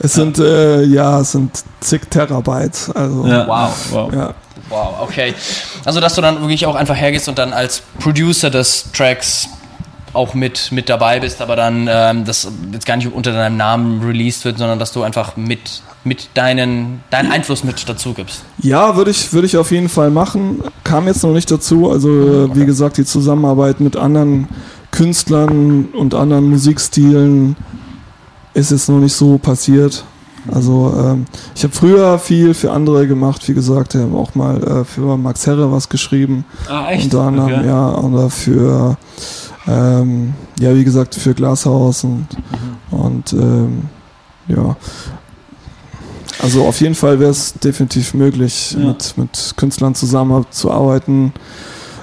[0.00, 2.90] Es sind, äh, ja, es sind zig Terabyte.
[2.94, 3.48] Also, ja.
[3.48, 3.70] Wow.
[3.90, 4.12] wow.
[4.12, 4.34] ja.
[4.68, 5.34] Wow, okay.
[5.84, 9.48] Also, dass du dann wirklich auch einfach hergehst und dann als Producer des Tracks
[10.12, 14.02] auch mit, mit dabei bist, aber dann ähm, das jetzt gar nicht unter deinem Namen
[14.02, 18.42] released wird, sondern dass du einfach mit, mit deinen, deinen Einfluss mit dazu gibst.
[18.58, 20.62] Ja, würde ich, würde ich auf jeden Fall machen.
[20.84, 21.90] Kam jetzt noch nicht dazu.
[21.90, 24.48] Also, äh, wie gesagt, die Zusammenarbeit mit anderen
[24.90, 27.56] Künstlern und anderen Musikstilen
[28.54, 30.04] ist jetzt noch nicht so passiert.
[30.50, 34.62] Also, ähm, ich habe früher viel für andere gemacht, wie gesagt, ich habe auch mal
[34.62, 36.44] äh, für Max Herre was geschrieben.
[36.68, 37.04] Ah, echt?
[37.04, 37.66] Unter anderem, Okay.
[37.66, 38.96] ja, oder für,
[39.66, 42.26] ähm, ja, wie gesagt, für Glashaus und,
[42.90, 43.82] und ähm,
[44.46, 44.76] ja.
[46.40, 48.86] Also auf jeden Fall wäre es definitiv möglich, Ja.
[48.88, 51.32] mit, mit Künstlern zusammenzuarbeiten.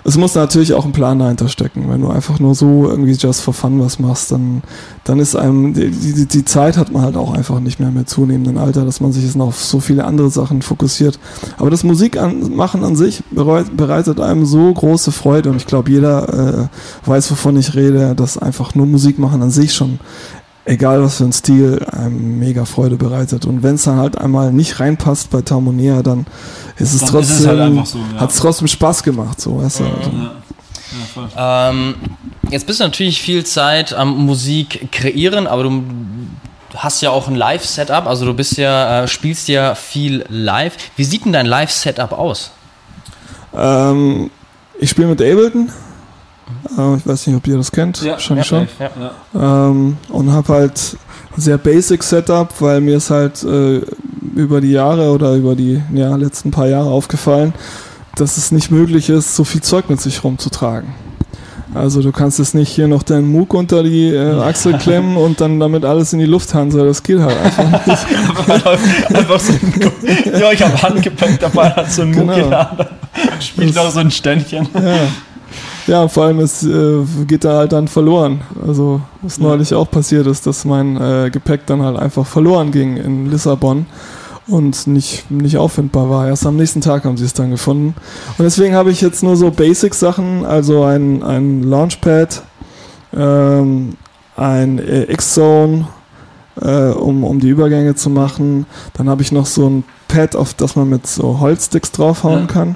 [0.08, 1.90] Es muss natürlich auch ein Plan dahinter stecken.
[1.90, 4.62] Wenn du einfach nur so irgendwie just for fun was machst, dann,
[5.04, 8.08] dann ist einem, die, die, die Zeit hat man halt auch einfach nicht mehr mit
[8.08, 11.20] zunehmendem Alter, dass man sich jetzt noch auf so viele andere Sachen fokussiert.
[11.58, 15.90] Aber das Musik an, an sich bereit, bereitet einem so große Freude und ich glaube,
[15.90, 20.00] jeder äh, weiß, wovon ich rede, dass einfach nur Musik machen an sich schon,
[20.66, 23.46] egal was für ein Stil, einem mega Freude bereitet.
[23.46, 26.26] Und wenn es dann halt einmal nicht reinpasst bei Tamonea, dann
[26.78, 28.22] ist es Dann trotzdem, ist es halt so, ja.
[28.22, 29.84] hat es trotzdem Spaß gemacht, so, weißt du.
[29.86, 30.32] Also, Ja.
[30.92, 31.30] Ja, voll.
[31.36, 31.96] Ähm,
[32.50, 35.84] jetzt bist du natürlich viel Zeit am Musik kreieren, aber du
[36.76, 40.76] hast ja auch ein Live-Setup, also du bist ja, äh, spielst ja viel live.
[40.96, 42.52] Wie sieht denn dein Live-Setup aus?
[43.56, 44.30] Ähm,
[44.80, 45.70] ich spiele mit Ableton.
[46.78, 48.02] Äh, ich weiß nicht, ob ihr das kennt.
[48.02, 48.68] Ja, Wahrscheinlich ja, schon.
[49.34, 49.68] ja.
[49.70, 50.98] Ähm, und habe halt
[51.36, 53.82] ein sehr basic Setup, weil mir ist halt äh,
[54.36, 57.54] über die Jahre oder über die ja, letzten paar Jahre aufgefallen,
[58.16, 60.90] dass es nicht möglich ist, so viel Zeug mit sich rumzutragen.
[61.74, 65.42] Also du kannst jetzt nicht hier noch deinen Moog unter die äh, Achsel klemmen und
[65.42, 66.86] dann damit alles in die Lufthansa.
[66.86, 68.06] Das geht halt einfach nicht.
[69.14, 69.92] Einfach so ein,
[70.40, 72.34] ja, ich habe Handgepäck dabei, hat so ein Genau.
[72.34, 72.90] Muckilader,
[73.42, 74.70] spielt auch so ein Ständchen.
[74.74, 74.82] Ja.
[75.88, 78.42] Ja, vor allem es äh, geht da halt dann verloren.
[78.66, 82.98] Also was neulich auch passiert ist, dass mein äh, Gepäck dann halt einfach verloren ging
[82.98, 83.86] in Lissabon
[84.48, 86.28] und nicht, nicht auffindbar war.
[86.28, 87.94] Erst am nächsten Tag haben sie es dann gefunden.
[88.38, 92.42] Und deswegen habe ich jetzt nur so Basic-Sachen, also ein, ein Launchpad,
[93.16, 93.94] ähm,
[94.36, 95.88] ein äh, X-Zone,
[96.62, 98.66] äh, um, um die Übergänge zu machen.
[98.94, 102.46] Dann habe ich noch so ein Pad, auf das man mit so Holzsticks draufhauen Ja.
[102.48, 102.76] kann.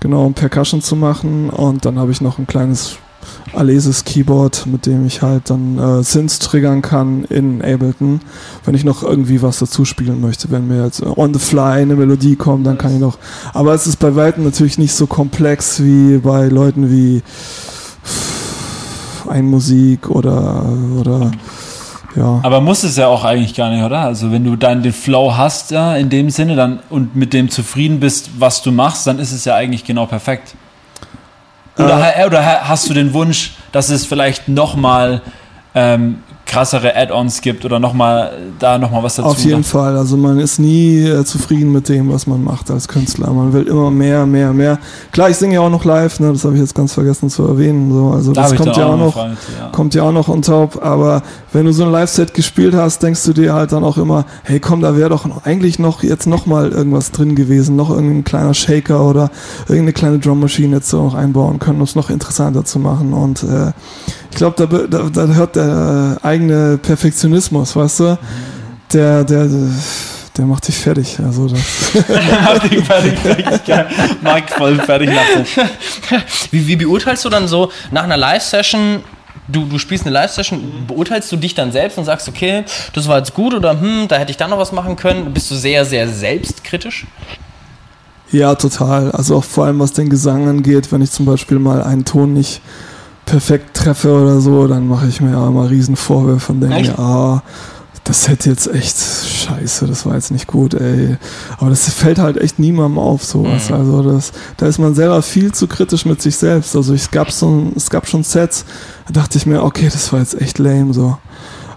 [0.00, 1.50] Genau, um Percussion zu machen.
[1.50, 2.98] Und dann habe ich noch ein kleines
[3.52, 8.20] Alesis Keyboard, mit dem ich halt dann äh, Synths triggern kann in Ableton,
[8.64, 10.50] wenn ich noch irgendwie was dazu spielen möchte.
[10.50, 13.18] Wenn mir jetzt on the fly eine Melodie kommt, dann kann ich noch.
[13.54, 17.22] Aber es ist bei weitem natürlich nicht so komplex wie bei Leuten wie
[19.28, 20.64] Einmusik oder
[21.00, 21.32] oder
[22.16, 22.40] ja.
[22.42, 24.00] Aber muss es ja auch eigentlich gar nicht, oder?
[24.00, 27.50] Also wenn du dann den Flow hast, ja, in dem Sinne, dann und mit dem
[27.50, 30.54] zufrieden bist, was du machst, dann ist es ja eigentlich genau perfekt.
[31.78, 35.20] Oder, äh, oder hast du den Wunsch, dass es vielleicht nochmal
[35.74, 39.28] ähm, krassere Add-ons gibt oder nochmal da nochmal was dazu?
[39.28, 39.70] Auf jeden macht.
[39.70, 39.96] Fall.
[39.96, 43.30] Also man ist nie äh, zufrieden mit dem, was man macht als Künstler.
[43.32, 44.78] Man will immer mehr, mehr, mehr.
[45.12, 46.32] Klar, ich singe ja auch noch live, ne?
[46.32, 47.92] das habe ich jetzt ganz vergessen zu erwähnen.
[47.92, 49.34] So, also da das kommt ja auch noch, ja.
[49.72, 50.82] kommt ja auch noch on top.
[50.82, 54.24] Aber wenn du so ein Live-Set gespielt hast, denkst du dir halt dann auch immer,
[54.44, 58.54] hey komm, da wäre doch eigentlich noch jetzt nochmal irgendwas drin gewesen, noch irgendein kleiner
[58.54, 59.30] Shaker oder
[59.62, 63.12] irgendeine kleine Drummaschine jetzt so noch einbauen können, um es noch interessanter zu machen.
[63.12, 63.72] Und äh,
[64.36, 68.18] glaube, da, da, da, hört der eigene Perfektionismus, weißt du?
[68.92, 69.48] Der, der,
[70.36, 71.18] der macht dich fertig.
[71.24, 71.42] Also
[72.44, 73.96] macht dich fertig, fertig.
[74.22, 75.68] Mike voll fertig lassen.
[76.50, 79.02] Wie, wie beurteilst du dann so nach einer Live-Session,
[79.48, 83.18] du, du spielst eine Live-Session, beurteilst du dich dann selbst und sagst, okay, das war
[83.18, 85.32] jetzt gut oder hm, da hätte ich dann noch was machen können?
[85.32, 87.06] Bist du sehr, sehr selbstkritisch?
[88.32, 89.12] Ja, total.
[89.12, 92.34] Also auch vor allem was den Gesang angeht, wenn ich zum Beispiel mal einen Ton
[92.34, 92.60] nicht
[93.26, 96.98] perfekt treffe oder so, dann mache ich mir ja immer riesen Vorwürfe und denke mir,
[96.98, 97.42] ah,
[98.04, 101.16] das hätte jetzt echt scheiße, das war jetzt nicht gut, ey.
[101.58, 103.68] Aber das fällt halt echt niemandem auf, sowas.
[103.68, 103.74] Mhm.
[103.74, 106.76] Also das, da ist man selber viel zu kritisch mit sich selbst.
[106.76, 108.64] Also ich gab so, es gab schon Sets,
[109.08, 111.18] da dachte ich mir, okay, das war jetzt echt lame, so.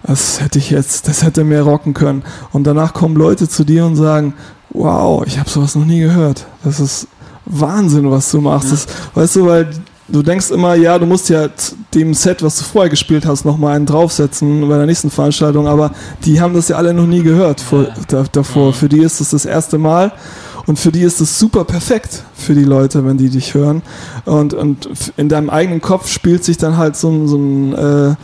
[0.03, 2.23] Das hätte ich jetzt, das hätte mehr rocken können.
[2.51, 4.35] Und danach kommen Leute zu dir und sagen,
[4.69, 6.45] wow, ich habe sowas noch nie gehört.
[6.63, 7.07] Das ist
[7.45, 8.69] Wahnsinn, was du machst.
[8.69, 8.71] Ja.
[8.71, 9.69] Das, weißt du, weil
[10.11, 11.49] du denkst immer, ja, du musst ja
[11.93, 15.91] dem Set, was du vorher gespielt hast, nochmal einen draufsetzen bei der nächsten Veranstaltung, aber
[16.25, 18.73] die haben das ja alle noch nie gehört vor, da, davor.
[18.73, 20.11] Für die ist das das erste Mal
[20.65, 23.81] und für die ist das super perfekt für die Leute, wenn die dich hören.
[24.25, 28.15] Und, und in deinem eigenen Kopf spielt sich dann halt so, so ein äh,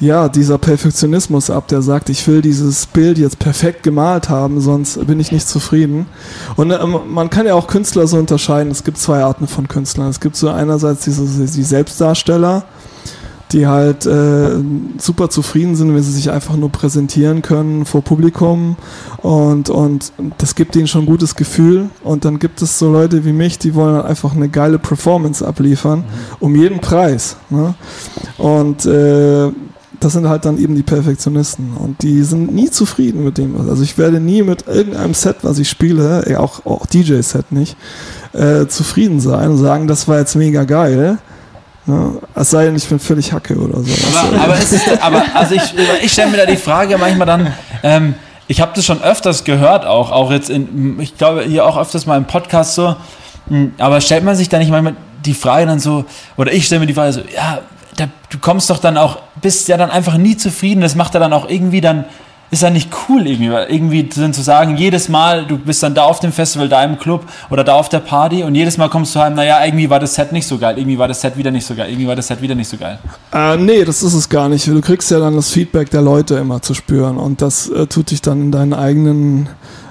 [0.00, 5.06] ja, dieser Perfektionismus ab, der sagt, ich will dieses Bild jetzt perfekt gemalt haben, sonst
[5.06, 6.06] bin ich nicht zufrieden.
[6.56, 8.72] Und äh, man kann ja auch Künstler so unterscheiden.
[8.72, 10.08] Es gibt zwei Arten von Künstlern.
[10.08, 12.64] Es gibt so einerseits diese, die Selbstdarsteller,
[13.52, 14.56] die halt äh,
[14.98, 18.76] super zufrieden sind, wenn sie sich einfach nur präsentieren können vor Publikum
[19.18, 21.88] und, und das gibt ihnen schon ein gutes Gefühl.
[22.02, 25.46] Und dann gibt es so Leute wie mich, die wollen halt einfach eine geile Performance
[25.46, 26.04] abliefern, mhm.
[26.40, 27.36] um jeden Preis.
[27.48, 27.74] Ne?
[28.38, 29.52] Und äh,
[30.04, 33.68] das sind halt dann eben die Perfektionisten und die sind nie zufrieden mit dem.
[33.68, 37.76] Also ich werde nie mit irgendeinem Set, was ich spiele, auch, auch DJ-Set nicht,
[38.34, 41.18] äh, zufrieden sein und sagen, das war jetzt mega geil.
[41.86, 42.18] Ne?
[42.34, 43.92] Es sei denn, ich bin völlig Hacke oder so.
[44.18, 48.14] Aber, aber, ist, aber also ich, ich stelle mir da die Frage manchmal dann, ähm,
[48.46, 52.04] ich habe das schon öfters gehört, auch, auch jetzt in, ich glaube hier auch öfters
[52.04, 52.94] mal im Podcast so,
[53.48, 56.04] hm, aber stellt man sich da nicht manchmal die Frage dann so,
[56.36, 57.60] oder ich stelle mir die Frage so, ja,
[57.96, 60.80] da, du kommst doch dann auch, bist ja dann einfach nie zufrieden.
[60.80, 62.04] Das macht er dann auch irgendwie dann,
[62.50, 66.20] ist ja nicht cool irgendwie, irgendwie zu sagen, jedes Mal, du bist dann da auf
[66.20, 69.20] dem Festival, da im Club oder da auf der Party und jedes Mal kommst du
[69.20, 71.66] heim, naja, irgendwie war das Set nicht so geil, irgendwie war das Set wieder nicht
[71.66, 72.98] so geil, irgendwie war das Set wieder nicht so geil.
[73.32, 74.66] Äh, nee, das ist es gar nicht.
[74.66, 78.10] Du kriegst ja dann das Feedback der Leute immer zu spüren und das äh, tut
[78.10, 79.48] dich dann in deinen eigenen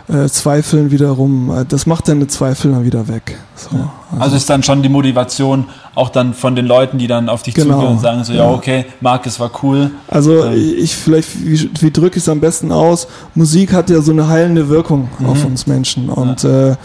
[0.10, 3.38] äh, Zweifeln wiederum, äh, das macht deine Zweifel dann wieder weg.
[3.56, 3.92] So, ja.
[4.12, 7.44] also, also, ist dann schon die Motivation auch dann von den Leuten, die dann auf
[7.44, 9.92] dich genau, zugehen und sagen so, ja, ja okay, Marc, es war cool.
[10.08, 10.54] Also ähm.
[10.78, 13.08] ich vielleicht, wie, wie drücke ich es am besten aus?
[13.36, 15.26] Musik hat ja so eine heilende Wirkung mhm.
[15.28, 16.72] auf uns Menschen und ja.
[16.72, 16.76] äh,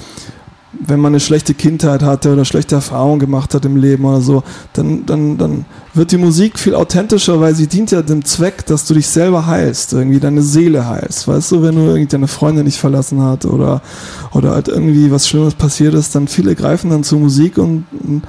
[0.72, 4.42] wenn man eine schlechte Kindheit hatte oder schlechte Erfahrungen gemacht hat im Leben oder so,
[4.74, 8.86] dann, dann, dann wird die Musik viel authentischer, weil sie dient ja dem Zweck, dass
[8.86, 11.26] du dich selber heilst, irgendwie deine Seele heilst.
[11.26, 13.80] Weißt du, wenn du irgendwie deine Freundin nicht verlassen hat oder,
[14.32, 18.22] oder halt irgendwie was Schlimmes passiert ist, dann viele greifen dann zur Musik und, und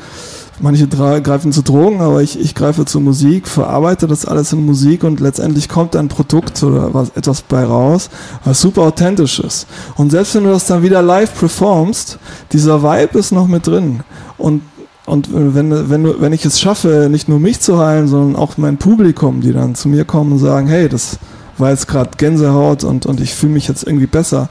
[0.61, 5.03] manche greifen zu Drogen, aber ich, ich greife zur Musik, verarbeite das alles in Musik
[5.03, 8.09] und letztendlich kommt ein Produkt oder was, etwas bei raus,
[8.43, 9.67] was super authentisch ist.
[9.95, 12.19] Und selbst wenn du das dann wieder live performst,
[12.51, 14.01] dieser Vibe ist noch mit drin.
[14.37, 14.61] Und
[15.05, 18.77] und wenn, wenn, wenn ich es schaffe, nicht nur mich zu heilen, sondern auch mein
[18.77, 21.17] Publikum, die dann zu mir kommen und sagen, hey, das
[21.57, 24.49] war jetzt gerade Gänsehaut und, und ich fühle mich jetzt irgendwie besser,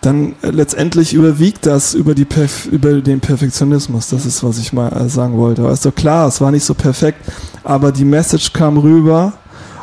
[0.00, 4.08] dann äh, letztendlich überwiegt das über, die Perf über den Perfektionismus.
[4.08, 5.64] Das ist, was ich mal äh, sagen wollte.
[5.64, 7.20] Weißt du, klar, es war nicht so perfekt,
[7.64, 9.32] aber die Message kam rüber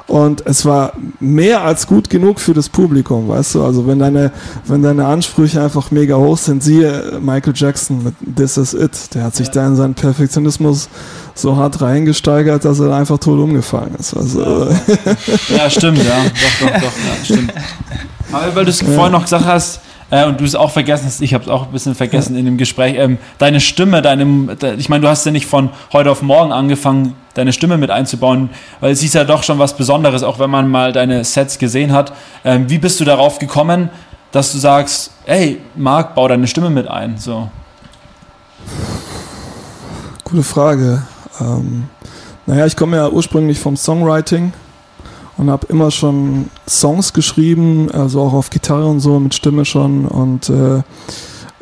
[0.07, 3.63] Und es war mehr als gut genug für das Publikum, weißt du?
[3.63, 4.31] Also wenn deine,
[4.67, 9.23] wenn deine Ansprüche einfach mega hoch sind, siehe Michael Jackson mit This Is It, der
[9.23, 10.89] hat sich da in seinen Perfektionismus
[11.33, 14.15] so hart reingesteigert, dass er einfach tot umgefallen ist.
[14.15, 14.67] Also,
[15.49, 16.23] ja, stimmt, ja.
[16.23, 17.53] Doch, doch, doch, ja, stimmt.
[18.31, 18.87] Aber weil du es ja.
[18.87, 21.65] vorhin noch gesagt hast, äh, und du es auch vergessen hast, ich habe es auch
[21.65, 25.31] ein bisschen vergessen in dem Gespräch, ähm, deine Stimme, deine, ich meine, du hast ja
[25.31, 29.43] nicht von heute auf morgen angefangen, deine Stimme mit einzubauen, weil es ist ja doch
[29.43, 32.13] schon was Besonderes, auch wenn man mal deine Sets gesehen hat.
[32.43, 33.89] Ähm, wie bist du darauf gekommen,
[34.31, 37.17] dass du sagst, hey, Marc, bau deine Stimme mit ein?
[37.17, 37.49] So.
[40.23, 41.03] Gute Frage.
[41.39, 41.89] Ähm,
[42.45, 44.53] naja, ich komme ja ursprünglich vom Songwriting
[45.37, 50.05] und habe immer schon Songs geschrieben, also auch auf Gitarre und so mit Stimme schon
[50.05, 50.81] und äh,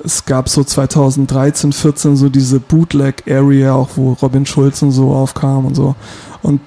[0.03, 5.65] es gab so 2013, 14 so diese Bootleg-Area, auch wo Robin Schulz und so aufkam
[5.65, 5.95] und so.
[6.41, 6.59] Und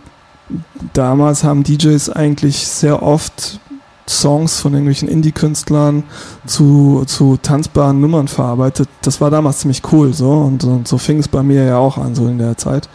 [0.95, 3.61] damals haben DJs eigentlich sehr oft
[4.09, 6.05] Songs von irgendwelchen Indie-Künstlern
[6.47, 8.89] zu, zu tanzbaren Nummern verarbeitet.
[9.03, 10.31] Das war damals ziemlich cool, so.
[10.31, 12.89] Und, und so fing es bei mir ja auch an, so in der Zeit,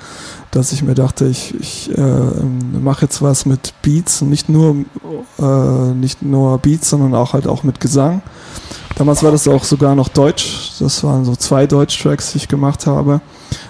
[0.52, 2.02] dass ich mir dachte, ich, ich äh,
[2.81, 4.75] mache jetzt was mit Beats, nicht nur,
[5.39, 8.21] äh, nicht nur Beats, sondern auch halt auch mit Gesang.
[8.95, 10.73] Damals war das auch sogar noch Deutsch.
[10.79, 13.21] Das waren so zwei Deutsch-Tracks, die ich gemacht habe,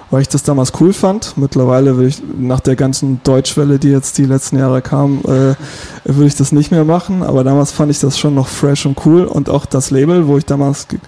[0.10, 1.38] weil ich das damals cool fand.
[1.38, 5.56] Mittlerweile will ich, nach der ganzen Deutschwelle, die jetzt die letzten Jahre kam, äh,
[6.04, 7.24] würde ich das nicht mehr machen.
[7.24, 9.24] Aber damals fand ich das schon noch fresh und cool.
[9.24, 11.00] Und auch das Label, wo ich damals ge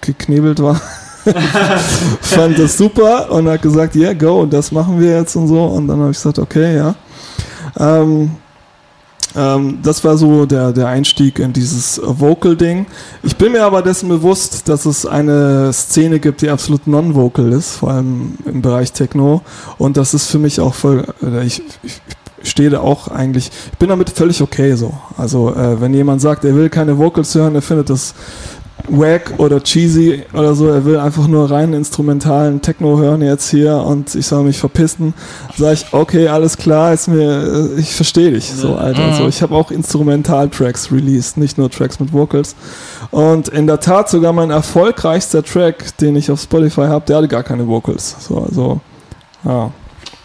[0.00, 0.80] geknebelt war,
[2.20, 5.64] fand das super und hat gesagt, ja, yeah, go, das machen wir jetzt und so.
[5.64, 6.94] Und dann habe ich gesagt, okay, ja.
[7.78, 8.30] Ähm,
[9.36, 12.86] ähm, das war so der, der Einstieg in dieses Vocal-Ding.
[13.22, 17.76] Ich bin mir aber dessen bewusst, dass es eine Szene gibt, die absolut non-vocal ist,
[17.76, 19.42] vor allem im Bereich Techno.
[19.76, 22.00] Und das ist für mich auch voll, äh, ich, ich
[22.42, 24.94] stehe da auch eigentlich, ich bin damit völlig okay so.
[25.16, 28.14] Also äh, wenn jemand sagt, er will keine Vocals hören, er findet das
[28.88, 33.76] wack oder cheesy oder so, er will einfach nur rein instrumentalen Techno hören jetzt hier
[33.76, 35.14] und ich soll mich verpissen,
[35.56, 39.08] sage ich, okay, alles klar, ist mir, äh, ich verstehe dich, so Alter.
[39.08, 39.14] Mhm.
[39.14, 42.54] So, ich habe auch Instrumental-Tracks released, nicht nur Tracks mit Vocals.
[43.10, 47.28] Und in der Tat sogar mein erfolgreichster Track, den ich auf Spotify habe, der hatte
[47.28, 48.16] gar keine Vocals.
[48.20, 48.80] So, also,
[49.44, 49.70] ja.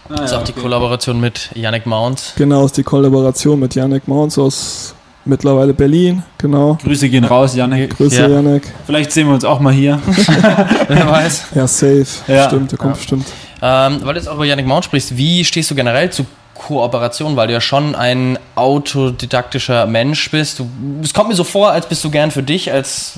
[0.09, 2.33] Ah, ja, ist auch die Kollaboration mit Yannick Mounts.
[2.35, 6.77] Genau, ist die Kollaboration mit Yannick Mounts aus Mittlerweile Berlin, genau.
[6.83, 7.95] Grüße gehen raus, Janek.
[7.95, 8.27] Grüße, ja.
[8.27, 8.63] Janek.
[8.85, 10.01] Vielleicht sehen wir uns auch mal hier.
[10.87, 11.45] Wer weiß.
[11.55, 12.05] Ja, safe.
[12.27, 12.47] Ja.
[12.47, 12.97] Stimmt, der kommt ja.
[12.97, 13.27] bestimmt.
[13.61, 17.37] Ähm, weil du jetzt auch über Janik Mount sprichst, wie stehst du generell zu Kooperation,
[17.37, 20.61] weil du ja schon ein autodidaktischer Mensch bist.
[21.01, 23.13] es kommt mir so vor, als bist du gern für dich, als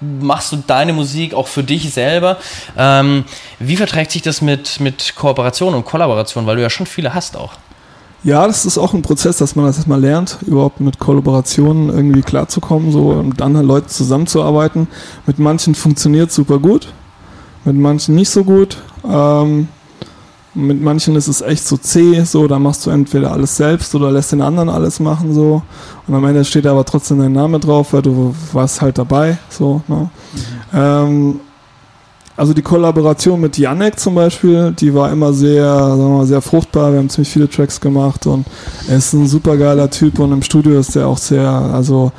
[0.00, 2.38] machst du deine Musik auch für dich selber.
[2.76, 3.24] Ähm,
[3.58, 7.36] wie verträgt sich das mit, mit Kooperation und Kollaboration, weil du ja schon viele hast
[7.36, 7.52] auch?
[8.24, 12.22] Ja, das ist auch ein Prozess, dass man das erstmal lernt, überhaupt mit Kollaborationen irgendwie
[12.22, 14.88] klarzukommen, so mit anderen Leuten zusammenzuarbeiten.
[15.26, 16.88] Mit manchen funktioniert super gut,
[17.66, 18.78] mit manchen nicht so gut.
[19.06, 19.68] Ähm,
[20.54, 24.10] mit manchen ist es echt so zäh, so, da machst du entweder alles selbst oder
[24.10, 25.62] lässt den anderen alles machen, so.
[26.06, 29.82] Und am Ende steht aber trotzdem dein Name drauf, weil du warst halt dabei, so,
[29.86, 30.08] ne?
[30.72, 30.78] Mhm.
[30.78, 31.40] Ähm,
[32.36, 36.42] also die Kollaboration mit Janek zum Beispiel, die war immer sehr, sagen wir mal, sehr
[36.42, 36.92] fruchtbar.
[36.92, 38.46] Wir haben ziemlich viele Tracks gemacht und
[38.88, 42.12] er ist ein super geiler Typ und im Studio ist er auch sehr, also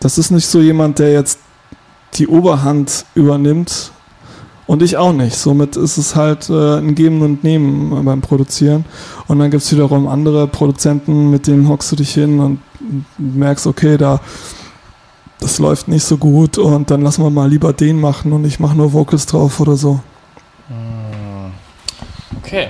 [0.00, 1.38] das ist nicht so jemand, der jetzt
[2.14, 3.92] die Oberhand übernimmt
[4.66, 5.36] und ich auch nicht.
[5.36, 8.84] Somit ist es halt äh, ein Geben und Nehmen beim Produzieren.
[9.28, 12.60] Und dann gibt es wiederum andere Produzenten, mit denen hockst du dich hin und
[13.18, 14.20] merkst, okay, da
[15.40, 18.58] das läuft nicht so gut und dann lassen wir mal lieber den machen und ich
[18.58, 20.00] mache nur Vocals drauf oder so.
[20.68, 21.52] Hm.
[22.38, 22.68] Okay.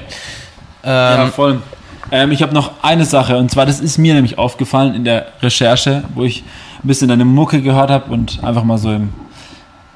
[0.83, 1.62] Ähm, ja, voll.
[2.11, 5.26] Ähm, ich habe noch eine Sache und zwar, das ist mir nämlich aufgefallen in der
[5.42, 6.44] Recherche, wo ich
[6.83, 9.12] ein bisschen deine Mucke gehört habe und einfach mal so im,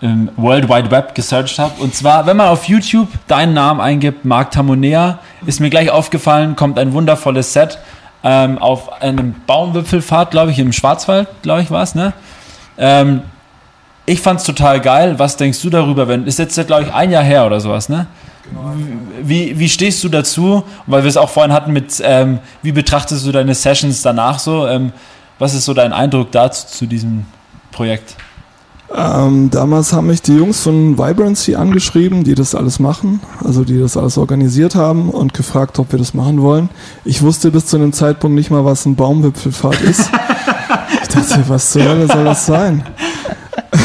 [0.01, 1.81] im World Wide Web gesearched habe.
[1.81, 6.57] Und zwar, wenn man auf YouTube deinen Namen eingibt, Marc Tamonea, ist mir gleich aufgefallen,
[6.57, 7.79] kommt ein wundervolles Set
[8.23, 12.13] ähm, auf einem Baumwipfelfahrt, glaube ich, im Schwarzwald, glaube ich, war es, ne?
[12.81, 13.23] Ähm,
[14.07, 15.19] ich fand es total geil.
[15.19, 16.09] Was denkst du darüber?
[16.09, 18.07] Wenn, ist jetzt, glaube ich, ein Jahr her oder sowas, ne?
[18.49, 18.73] Genau.
[19.23, 20.65] Wie, wie stehst du dazu?
[20.87, 24.67] Weil wir es auch vorhin hatten mit, ähm, wie betrachtest du deine Sessions danach so?
[24.67, 24.93] Ähm,
[25.39, 27.27] was ist so dein Eindruck dazu, zu diesem
[27.71, 28.17] Projekt?
[28.93, 33.79] Ähm, damals haben mich die Jungs von Vibrancy angeschrieben, die das alles machen, also die
[33.79, 36.71] das alles organisiert haben und gefragt, ob wir das machen wollen.
[37.05, 40.11] Ich wusste bis zu dem Zeitpunkt nicht mal, was ein Baumwipfelfahrt ist.
[41.11, 42.85] dachte, was zur Hölle soll das sein?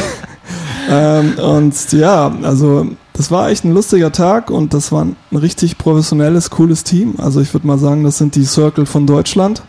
[0.90, 5.78] ähm, und ja, also das war echt ein lustiger Tag und das war ein richtig
[5.78, 7.16] professionelles, cooles Team.
[7.18, 9.64] Also ich würde mal sagen, das sind die Circle von Deutschland.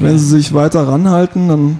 [0.00, 1.78] Wenn sie sich weiter ranhalten, dann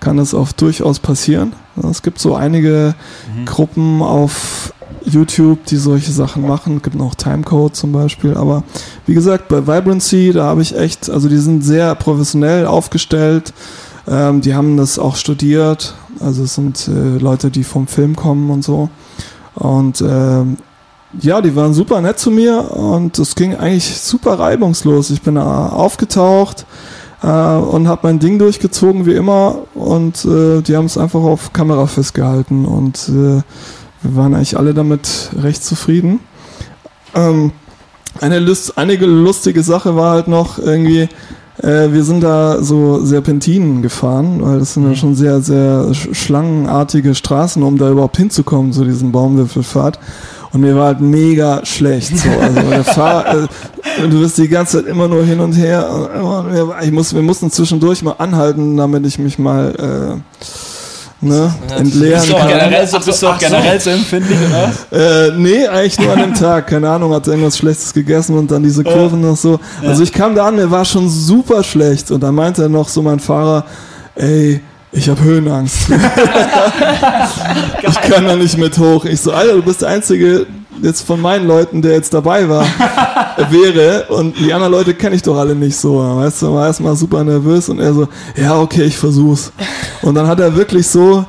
[0.00, 1.52] kann es auch durchaus passieren.
[1.88, 2.94] Es gibt so einige
[3.36, 3.44] Mhm.
[3.44, 4.74] Gruppen auf
[5.04, 6.78] YouTube, die solche Sachen machen.
[6.78, 8.34] Es gibt noch Timecode zum Beispiel.
[8.36, 8.64] Aber
[9.06, 13.54] wie gesagt, bei Vibrancy, da habe ich echt, also die sind sehr professionell aufgestellt.
[14.12, 15.94] Ähm, die haben das auch studiert.
[16.20, 18.90] Also es sind äh, Leute, die vom Film kommen und so.
[19.54, 20.58] Und ähm,
[21.20, 25.10] ja, die waren super nett zu mir und es ging eigentlich super reibungslos.
[25.10, 26.66] Ich bin da aufgetaucht
[27.22, 31.52] äh, und habe mein Ding durchgezogen wie immer und äh, die haben es einfach auf
[31.52, 33.42] Kamera festgehalten und äh,
[34.02, 36.20] wir waren eigentlich alle damit recht zufrieden.
[37.14, 37.52] Ähm,
[38.20, 41.08] eine lust einige lustige Sache war halt noch irgendwie,
[41.58, 46.14] äh, wir sind da so Serpentinen gefahren, weil das sind ja schon sehr, sehr sch-
[46.14, 49.98] schlangenartige Straßen, um da überhaupt hinzukommen zu diesem Baumwipfelfahrt.
[50.52, 52.16] Und mir war halt mega schlecht.
[52.18, 52.28] So.
[52.40, 53.46] Also der Fahr äh,
[54.08, 56.68] du wirst die ganze Zeit immer nur hin und her.
[56.82, 60.44] Ich muss, wir mussten zwischendurch mal anhalten, damit ich mich mal äh,
[61.22, 62.48] ne, entleeren Bist du auch kann.
[62.48, 65.28] generell so, bist du auch generell so empfindlich, oder?
[65.28, 66.66] Äh, nee, eigentlich nur an dem Tag.
[66.66, 69.58] Keine Ahnung, hat irgendwas Schlechtes gegessen und dann diese Kurven noch so.
[69.86, 72.10] Also ich kam da an, mir war schon super schlecht.
[72.10, 73.64] Und dann meinte er noch so mein Fahrer,
[74.16, 74.60] ey,
[74.90, 75.88] ich habe Höhenangst.
[77.82, 79.04] ich kann da nicht mit hoch.
[79.06, 80.46] Ich so, Alter, du bist der Einzige
[80.82, 82.66] jetzt von meinen Leuten, der jetzt dabei war,
[83.50, 84.06] wäre.
[84.08, 85.98] Und die anderen Leute kenne ich doch alle nicht so.
[85.98, 89.52] Weißt du, war erstmal super nervös und er so, ja, okay, ich versuch's.
[90.02, 91.24] Und dann hat er wirklich so,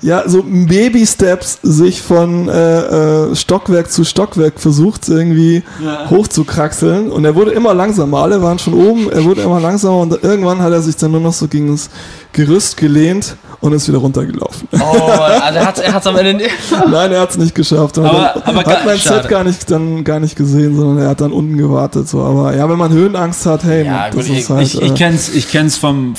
[0.00, 5.62] ja, so Baby-Steps sich von äh, äh, Stockwerk zu Stockwerk versucht, irgendwie
[6.10, 7.10] hochzukraxeln.
[7.10, 8.18] Und er wurde immer langsamer.
[8.18, 11.20] Alle waren schon oben, er wurde immer langsamer und irgendwann hat er sich dann nur
[11.20, 11.90] noch so gegen das
[12.32, 14.68] Gerüst gelehnt und ist wieder runtergelaufen.
[14.72, 16.44] Oh, also er hat er hat's am Ende.
[16.90, 17.98] Nein, er hat es nicht geschafft.
[17.98, 18.98] Aber- Aber, aber hat mein.
[18.98, 22.08] Set gar nicht, dann gar nicht gesehen, sondern er hat dann unten gewartet.
[22.08, 22.20] So.
[22.22, 24.62] Aber ja, wenn man Höhenangst hat, hey, Ja, das gut, ist ich- halt.
[24.62, 26.14] Ich, ich äh, kenn's, ich kenn's vom,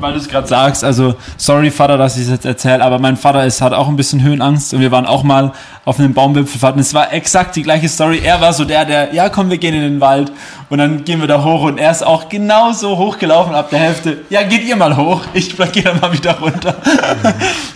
[0.00, 3.16] weil du es gerade sagst, also sorry Vater, dass ich es jetzt erzähle, aber mein
[3.22, 5.52] Vater ist, hat auch ein bisschen Höhenangst und wir waren auch mal
[5.84, 8.20] auf einem Baumwipfelfahrt und es war exakt die gleiche Story.
[8.22, 10.32] Er war so der, der, ja komm, wir gehen in den Wald
[10.70, 14.18] und dann gehen wir da hoch und er ist auch genauso hochgelaufen ab der Hälfte.
[14.28, 16.74] Ja, geht ihr mal hoch, ich gehe dann mal wieder runter.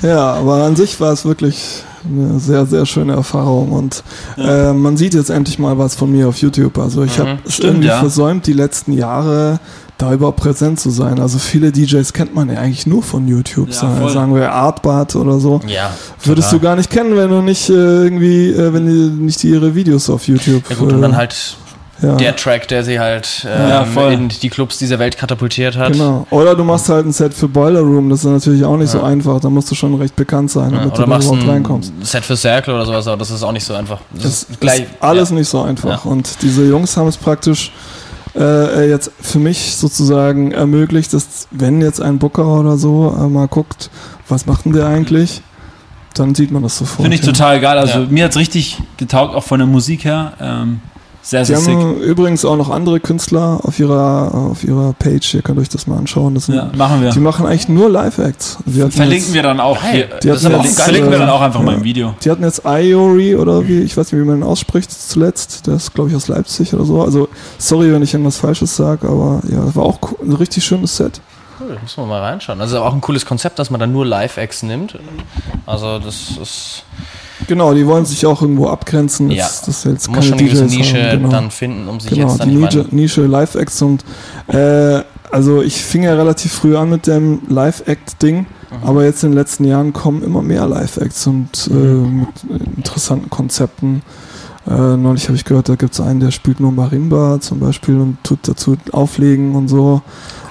[0.02, 4.02] Ja, aber an sich war es wirklich eine sehr, sehr schöne Erfahrung und
[4.36, 6.78] äh, man sieht jetzt endlich mal was von mir auf YouTube.
[6.78, 7.98] Also ich habe es irgendwie ja.
[7.98, 9.60] versäumt, die letzten Jahre
[9.98, 11.18] da überhaupt präsent zu sein.
[11.18, 13.70] Also viele DJs kennt man ja eigentlich nur von YouTube.
[13.70, 14.10] Ja, voll.
[14.10, 15.60] sagen wir Artbart oder so.
[15.66, 15.90] Ja.
[16.22, 19.74] Würdest du gar nicht kennen, wenn du nicht äh, irgendwie, äh, wenn die nicht ihre
[19.74, 20.68] Videos auf YouTube.
[20.68, 21.56] Ja gut, und äh, dann halt
[22.02, 22.14] ja.
[22.16, 24.12] der Track, der sie halt Ja, ähm, voll.
[24.12, 25.92] in die Clubs dieser Welt katapultiert hat.
[25.92, 26.26] Genau.
[26.30, 29.00] Oder du machst halt ein Set für Boiler Room, das ist natürlich auch nicht so
[29.02, 29.40] einfach.
[29.40, 31.92] Da musst du schon recht bekannt sein, Ja, damit oder du machst überhaupt reinkommst.
[31.98, 34.00] ein Set für Circle oder sowas, aber das ist auch nicht so einfach.
[34.12, 34.80] Das, ist gleich.
[34.80, 35.34] ist alles ja.
[35.36, 36.04] nicht so einfach.
[36.04, 36.10] Ja.
[36.10, 37.72] Und diese Jungs haben es praktisch
[38.38, 43.48] äh, jetzt für mich sozusagen ermöglicht, dass wenn jetzt ein Booker oder so äh, mal
[43.48, 43.90] guckt,
[44.28, 45.40] was macht denn der eigentlich,
[46.14, 47.02] dann sieht man das sofort.
[47.02, 47.32] Finde ich ja.
[47.32, 47.78] total geil.
[47.78, 48.06] Also Ja.
[48.10, 50.32] mir hat's richtig getaugt, auch von der Musik her.
[50.40, 50.80] Ähm,
[51.26, 51.74] sehr, Die sehr sick.
[51.74, 55.88] haben übrigens auch noch andere Künstler auf ihrer, auf ihrer Page, ihr könnt euch das
[55.88, 56.36] mal anschauen.
[56.36, 57.10] Das sind, Ja, machen wir.
[57.10, 58.58] Die machen eigentlich nur Live-Acts.
[58.64, 59.82] Die Verlinken jetzt, wir dann auch.
[59.82, 60.06] Hier.
[60.22, 60.84] Die Das jetzt, geil.
[60.84, 61.66] Verlinken wir dann auch einfach ja.
[61.66, 62.14] mal im Video.
[62.22, 65.66] Die hatten jetzt Iori oder wie, ich weiß nicht, wie man ihn ausspricht zuletzt.
[65.66, 67.02] Der ist, glaube ich, aus Leipzig oder so.
[67.02, 70.64] Also, sorry, wenn ich irgendwas Falsches sage, aber ja, das war auch cool, ein richtig
[70.64, 71.20] schönes Set.
[71.58, 72.60] Cool, muss man mal reinschauen.
[72.60, 74.96] Also auch ein cooles Konzept, dass man dann nur Live-Acts nimmt.
[75.66, 76.84] Also das ist.
[77.46, 79.30] Genau, die wollen sich auch irgendwo abgrenzen.
[79.30, 79.44] Ja.
[79.44, 81.18] Dass, dass jetzt muss schon eine DJs Nische haben.
[81.18, 84.04] Genau, dann finden, um sich genau jetzt dann die Nische, Nische Live-Acts und
[84.48, 88.76] äh, also ich fing ja relativ früh an mit dem Live-Act-Ding, Mhm.
[88.88, 92.26] aber jetzt in den letzten Jahren kommen immer mehr Live-Acts und äh, Mhm.
[92.48, 94.02] mit interessanten Konzepten.
[94.68, 97.94] Äh, neulich habe ich gehört, da gibt es einen, der spielt nur Marimba zum Beispiel
[98.00, 100.02] und tut dazu auflegen und so.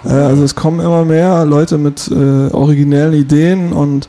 [0.06, 4.08] Äh, also es kommen immer mehr Leute mit äh, originellen Ideen und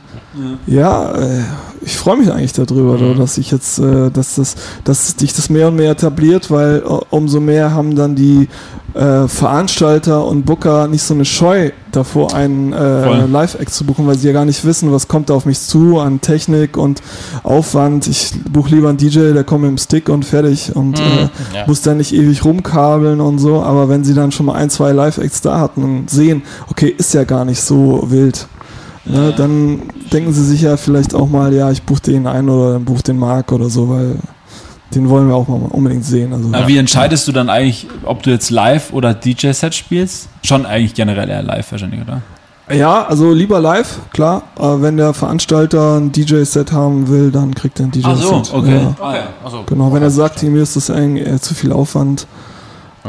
[0.67, 1.41] ja, äh,
[1.81, 3.17] ich freue mich eigentlich darüber, Mhm.
[3.17, 6.89] dass ich jetzt, äh, dass das, dass sich das mehr und mehr etabliert, weil äh,
[7.11, 8.47] umso mehr haben dann die
[8.93, 13.25] äh, Veranstalter und Booker nicht so eine Scheu davor, einen äh.
[13.27, 15.99] Live-Act zu buchen, weil sie ja gar nicht wissen, was kommt da auf mich zu
[15.99, 17.01] an Technik und
[17.43, 18.07] Aufwand.
[18.07, 21.29] Ich buche lieber einen DJ, der kommt mit dem Stick und fertig und äh, Mhm.
[21.53, 21.67] ja.
[21.67, 23.61] muss dann nicht ewig rumkabeln und so.
[23.61, 27.13] Aber wenn sie dann schon mal ein, zwei Live-Acts da hatten und sehen, okay, ist
[27.13, 28.47] ja gar nicht so wild,
[29.09, 29.81] ne, dann
[30.11, 33.03] denken sie sich ja vielleicht auch mal, ja, ich buche den ein oder dann buche
[33.03, 34.15] den Marc oder so, weil
[34.95, 36.33] den wollen wir auch mal unbedingt sehen.
[36.33, 40.29] Also, Aber wie entscheidest du dann eigentlich, ob du jetzt live oder DJ-Set spielst?
[40.43, 42.21] Schon eigentlich generell eher live wahrscheinlich, oder?
[42.73, 44.43] Ja, also lieber live, klar.
[44.55, 48.11] Aber wenn der Veranstalter ein DJ-Set haben will, dann kriegt er ein DJ-Set.
[48.13, 48.77] Ach so, okay.
[48.77, 48.95] Ja.
[49.01, 49.23] Ah, ja.
[49.43, 52.27] Also, Genau, wenn er sagt, mir ist das eigentlich äh, zu viel Aufwand,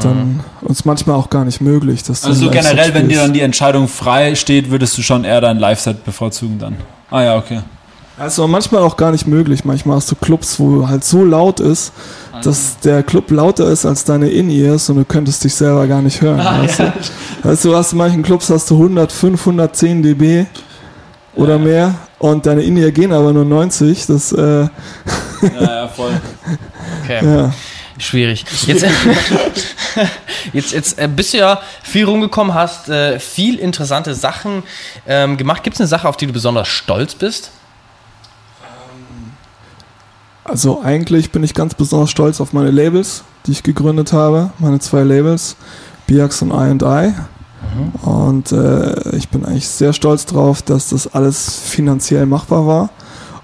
[0.05, 2.03] dann uns manchmal auch gar nicht möglich.
[2.03, 5.41] Das Also so generell, wenn dir dann die Entscheidung frei steht, würdest du schon eher
[5.41, 6.77] dein Live-Set bevorzugen dann.
[7.11, 7.61] Ah ja, okay.
[8.17, 9.63] Also manchmal auch gar nicht möglich.
[9.63, 11.93] Manchmal hast du Clubs, wo halt so laut ist,
[12.43, 16.21] dass der Club lauter ist als deine In-Ears und du könntest dich selber gar nicht
[16.21, 16.37] hören.
[16.37, 16.93] weißt, du?
[17.43, 20.45] weißt du, hast in manchen Clubs hast du 100, 510 dB
[21.35, 24.07] oder mehr und deine In-Ear gehen aber nur 90.
[24.07, 24.69] Das, äh, Ja,
[25.61, 26.11] ja, voll.
[27.03, 27.25] Okay.
[27.25, 27.51] ja.
[27.99, 28.45] Schwierig.
[28.65, 28.85] Jetzt,
[30.53, 34.63] jetzt, jetzt äh, bist du ja viel rumgekommen, hast äh, viel interessante Sachen
[35.05, 35.63] ähm, gemacht.
[35.63, 37.51] Gibt es eine Sache, auf die du besonders stolz bist?
[40.43, 44.51] Also eigentlich bin ich ganz besonders stolz auf meine Labels, die ich gegründet habe.
[44.57, 45.55] Meine zwei Labels,
[46.07, 47.13] Biax und I&I.
[48.01, 52.89] Und äh, ich bin eigentlich sehr stolz drauf, dass das alles finanziell machbar war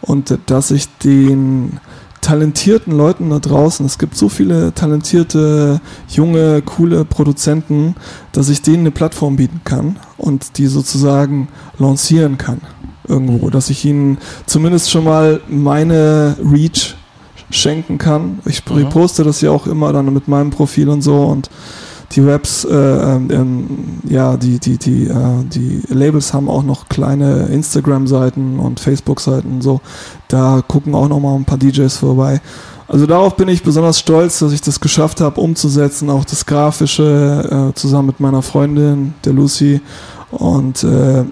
[0.02, 1.80] und äh, dass ich den
[2.26, 7.96] talentierten Leuten da draußen, es gibt so viele talentierte, junge, coole Produzenten,
[8.32, 12.62] dass ich denen eine Plattform bieten kann und die sozusagen lancieren kann
[13.08, 14.18] irgendwo, dass ich ihnen
[14.48, 16.96] zumindest schon mal meine Reach
[17.52, 18.40] schenken kann.
[18.46, 18.90] Ich Mhm.
[18.90, 21.52] poste das ja auch immer dann mit meinem Profil und so und
[22.12, 23.68] die Raps, äh, ähm, ähm,
[24.08, 29.62] ja, die, die, die, äh, die Labels haben auch noch kleine Instagram-Seiten und Facebook-Seiten und
[29.62, 29.82] so.
[30.28, 32.42] Da gucken auch noch mal ein paar DJs vorbei.
[32.88, 37.72] Also darauf bin ich besonders stolz, dass ich das geschafft habe umzusetzen, auch das Grafische
[37.72, 39.82] äh, zusammen mit meiner Freundin, der Lucy.
[40.32, 41.24] Und äh,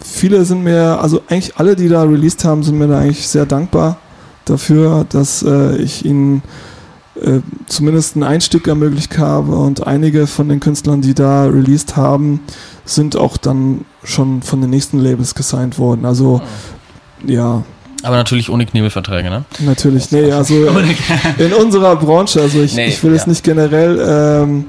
[0.00, 3.46] viele sind mir, also eigentlich alle, die da released haben, sind mir da eigentlich sehr
[3.46, 3.96] dankbar
[4.44, 6.42] dafür, dass äh, ich ihnen
[7.24, 12.40] äh, zumindest einen Einstieg ermöglicht habe und einige von den Künstlern, die da released haben,
[12.84, 16.04] sind auch dann schon von den nächsten Labels gesigned worden.
[16.06, 16.40] Also
[17.26, 17.62] ja,
[18.02, 19.44] Aber natürlich ohne Knebelverträge, ne?
[19.60, 20.10] natürlich.
[20.10, 20.54] Nee, also
[21.38, 23.30] in unserer Branche, also ich, Nee, ich will jetzt ja.
[23.30, 24.64] nicht generell ähm,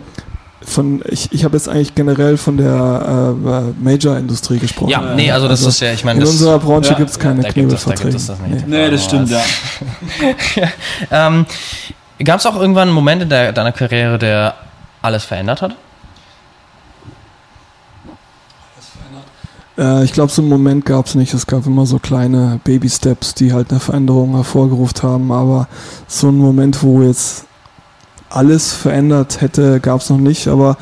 [0.63, 3.33] von, ich, ich habe jetzt eigentlich generell von der
[3.79, 4.89] äh, Major-Industrie gesprochen.
[4.91, 7.17] Ja, nee, also das ist ja, ich meine, In das, unserer Branche Ja, gibt es
[7.17, 8.09] keine da gibt es- da Knebelverträge.
[8.09, 8.67] gibt es das nicht.
[8.67, 8.77] Nee.
[8.85, 9.41] Nee, das stimmt, ja.
[11.11, 11.45] ähm,
[12.23, 14.55] Gab es auch irgendwann einen Moment in der, deiner Karriere, der
[15.01, 15.75] alles verändert hat?
[19.77, 21.33] Äh, ich glaube, so einen Moment gab es nicht.
[21.33, 25.31] Es gab immer so kleine Baby-Steps, die halt eine Veränderung hervorgerufen haben.
[25.31, 25.67] Aber
[26.07, 27.45] so einen Moment, wo jetzt
[28.29, 30.47] alles verändert hätte, gab es noch nicht.
[30.47, 30.77] Aber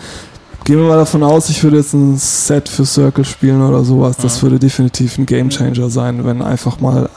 [0.66, 4.18] gehen wir mal davon aus, ich würde jetzt ein Set für Circle spielen oder sowas.
[4.18, 4.42] Das Mhm.
[4.44, 7.10] würde definitiv ein Gamechanger sein, wenn einfach mal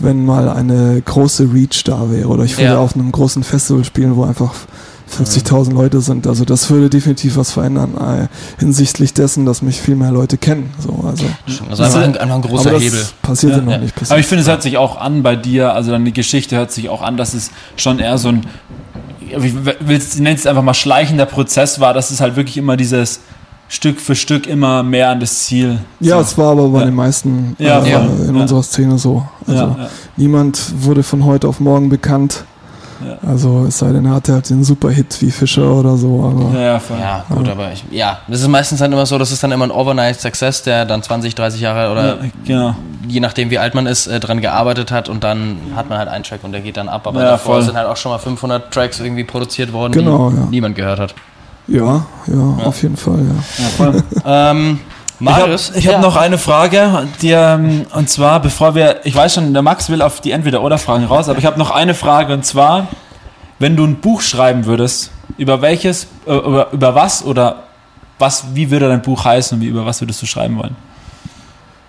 [0.00, 2.28] wenn mal eine große Reach da wäre.
[2.28, 2.78] Oder ich würde Ja.
[2.78, 4.52] auf einem großen Festival spielen, wo einfach
[5.08, 6.26] 50.000 Leute sind.
[6.26, 8.28] Also das würde definitiv was verändern äh,
[8.60, 10.70] hinsichtlich dessen, dass mich viel mehr Leute kennen.
[10.78, 11.24] So, also,
[11.68, 13.04] Also einfach ein, einfach ein großer aber das Hebel.
[13.22, 13.64] passiert ja, Ja.
[13.64, 13.78] noch Ja.
[13.78, 13.92] nicht.
[13.94, 14.20] Aber Passiert.
[14.20, 17.02] ich finde, es hört sich auch an bei dir, also deine Geschichte hört sich auch
[17.02, 18.46] an, dass es schon eher so ein,
[19.28, 19.54] ich
[20.18, 23.20] nenne es einfach mal schleichender Prozess war, dass es halt wirklich immer dieses
[23.72, 25.78] Stück für Stück immer mehr an das Ziel.
[26.00, 26.22] ja, so.
[26.22, 26.84] es war aber bei Ja.
[26.86, 28.26] den meisten Ja, äh, voll.
[28.28, 28.42] in Ja.
[28.42, 29.24] unserer Szene so.
[29.46, 29.88] Also ja, ja.
[30.16, 32.44] niemand wurde von heute auf morgen bekannt.
[33.06, 33.16] Ja.
[33.26, 36.22] Also es sei denn, er hatte halt den Superhit wie Fischer oder so.
[36.22, 36.98] Aber Ja, ja, voll.
[36.98, 39.64] Ja, gut, aber ich, ja, das ist meistens dann immer so, das ist dann immer
[39.66, 42.74] ein Overnight Success, der dann 20, 30 Jahre oder Ja, genau.
[43.08, 46.08] je nachdem wie alt man ist, äh, dran gearbeitet hat und dann hat man halt
[46.08, 47.06] einen Track und der geht dann ab.
[47.06, 47.62] Aber Ja, davor voll.
[47.62, 50.46] sind halt auch schon mal 500 Tracks irgendwie produziert worden, Genau, die ja.
[50.50, 51.14] niemand gehört hat.
[51.70, 53.20] Ja, ja, auf jeden Fall.
[53.78, 53.92] Ja.
[54.24, 54.50] Ja.
[54.50, 54.80] Ähm,
[55.20, 59.34] Marius, Ich habe hab noch eine Frage, die, ähm, und zwar, bevor wir, ich weiß
[59.34, 62.46] schon, der Max will auf die Entweder-Oder-Fragen raus, aber ich habe noch eine Frage, und
[62.46, 62.88] zwar,
[63.58, 67.64] wenn du ein Buch schreiben würdest, über welches, äh, über, über was oder
[68.18, 70.76] was, wie würde dein Buch heißen und wie, über was würdest du schreiben wollen?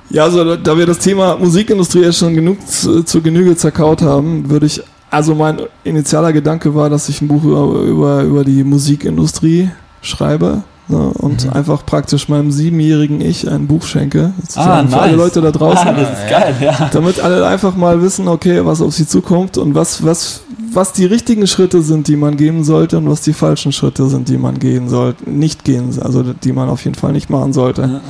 [0.09, 4.49] Ja, also da wir das Thema Musikindustrie ja schon genug zu, zu Genüge zerkaut haben,
[4.49, 4.81] würde ich,
[5.11, 9.69] also mein initialer Gedanke war, dass ich ein Buch über, über, über die Musikindustrie
[10.01, 11.53] schreibe ne, und Mhm.
[11.53, 14.31] einfach praktisch meinem siebenjährigen Ich ein Buch schenke.
[14.35, 15.17] Ah, Sozusagen Für alle nice.
[15.19, 15.87] Leute da draußen.
[15.87, 16.89] Ah, das ist geil, ja.
[16.91, 20.41] damit alle einfach mal wissen, okay, was auf sie zukommt und was, was,
[20.73, 24.29] was die richtigen Schritte sind, die man gehen sollte und was die falschen Schritte sind,
[24.29, 28.01] die man gehen sollte, nicht gehen, also die man auf jeden Fall nicht machen sollte.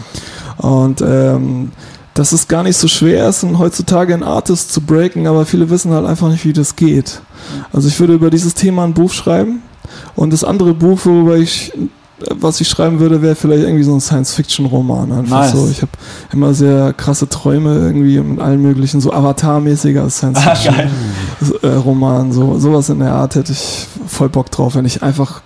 [0.57, 1.71] Und ähm,
[2.13, 5.69] dass es gar nicht so schwer ist, und heutzutage einen Artist zu breaken, aber viele
[5.69, 7.21] wissen halt einfach nicht, wie das geht.
[7.71, 9.61] Also ich würde über dieses Thema ein Buch schreiben
[10.15, 11.73] und das andere Buch, worüber ich
[12.29, 15.11] was ich schreiben würde, wäre vielleicht irgendwie so ein Science-Fiction-Roman.
[15.11, 15.51] Einfach Nice.
[15.51, 15.67] so.
[15.69, 15.91] Ich habe
[16.31, 22.31] immer sehr krasse Träume irgendwie mit allen möglichen, so Avatar-mäßiger Science-Fiction-Roman.
[22.31, 25.41] so, sowas in der Art hätte ich voll Bock drauf, wenn ich einfach ein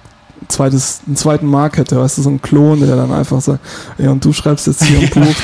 [0.48, 3.60] zweites, einen zweiten Mark hätte, weißt du, so ein Klon, der dann einfach sagt,
[3.98, 5.36] ja, und du schreibst jetzt hier ein Buch,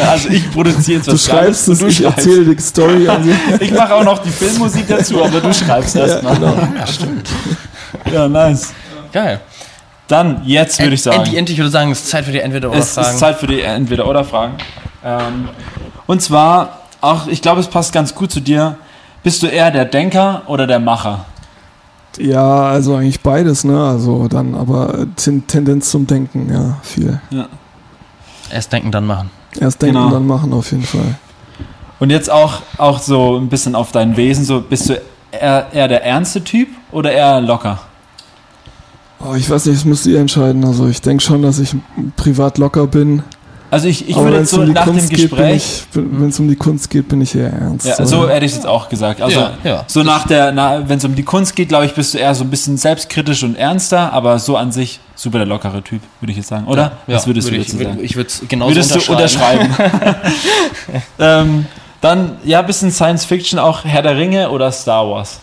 [0.10, 2.26] Also ich produziere jetzt du was schreibst Geiles es, ich du schreibst.
[2.26, 3.08] erzähle die Story.
[3.08, 3.30] Also,
[3.60, 6.34] Ich mache auch noch die Filmmusik dazu, aber du schreibst ja, erstmal.
[6.36, 6.54] genau.
[6.78, 7.28] ja, stimmt.
[8.12, 8.72] Ja, nice.
[9.12, 9.40] Geil.
[10.08, 11.18] Dann, jetzt würde ich sagen.
[11.18, 13.10] Endlich, endlich würde ich sagen, es ist Zeit für die es Entweder-Oder-Fragen.
[13.10, 14.54] ist Zeit für die Entweder-Oder-Fragen.
[15.04, 15.48] Ähm,
[16.06, 18.76] und zwar, auch, ich glaube, es passt ganz gut zu dir.
[19.22, 21.24] Bist du eher der Denker oder der Macher?
[22.18, 23.82] Ja, also eigentlich beides, ne?
[23.82, 27.20] Also dann aber ten, Tendenz zum Denken, ja, viel.
[28.50, 29.30] Erst denken, dann machen.
[29.58, 30.10] Erst denken, Genau.
[30.10, 31.16] dann machen auf jeden Fall.
[32.00, 35.00] Und jetzt auch, auch so ein bisschen auf dein Wesen, so bist du
[35.30, 37.78] eher, eher der ernste Typ oder eher locker?
[39.24, 40.64] Oh, ich weiß nicht, das müsst ihr entscheiden.
[40.64, 41.76] Also ich denke schon, dass ich
[42.16, 43.22] privat locker bin.
[43.72, 46.38] Also ich, ich aber würde jetzt so um nach dem Kunst bin Gespräch, wenn es
[46.38, 47.86] um die Kunst geht, bin ich eher ernst.
[47.86, 49.22] ja, so hätte ich es jetzt auch gesagt.
[49.22, 49.84] Also Ja, ja.
[49.86, 52.34] so nach der, na, wenn es um die Kunst geht, glaube ich, bist du eher
[52.34, 56.32] so ein bisschen selbstkritisch und ernster, aber so an sich super der lockere Typ, würde
[56.32, 56.98] ich jetzt sagen, oder?
[57.06, 57.98] Was würdest würde du ich, sagen?
[58.02, 59.66] ich würde es genauso Würdest du unterschreiben.
[59.70, 60.16] unterschreiben?
[61.18, 61.66] ähm,
[62.02, 65.40] dann, ja, bisschen Science Fiction, auch Herr der Ringe oder Star Wars.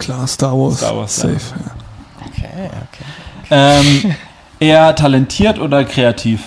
[0.00, 0.78] Klar, Star Wars.
[0.78, 1.28] Star Wars, Safe.
[1.30, 1.36] ja.
[1.64, 2.26] Ja.
[2.26, 3.04] Okay, okay.
[3.52, 4.14] Ähm,
[4.58, 6.40] eher talentiert oder kreativ?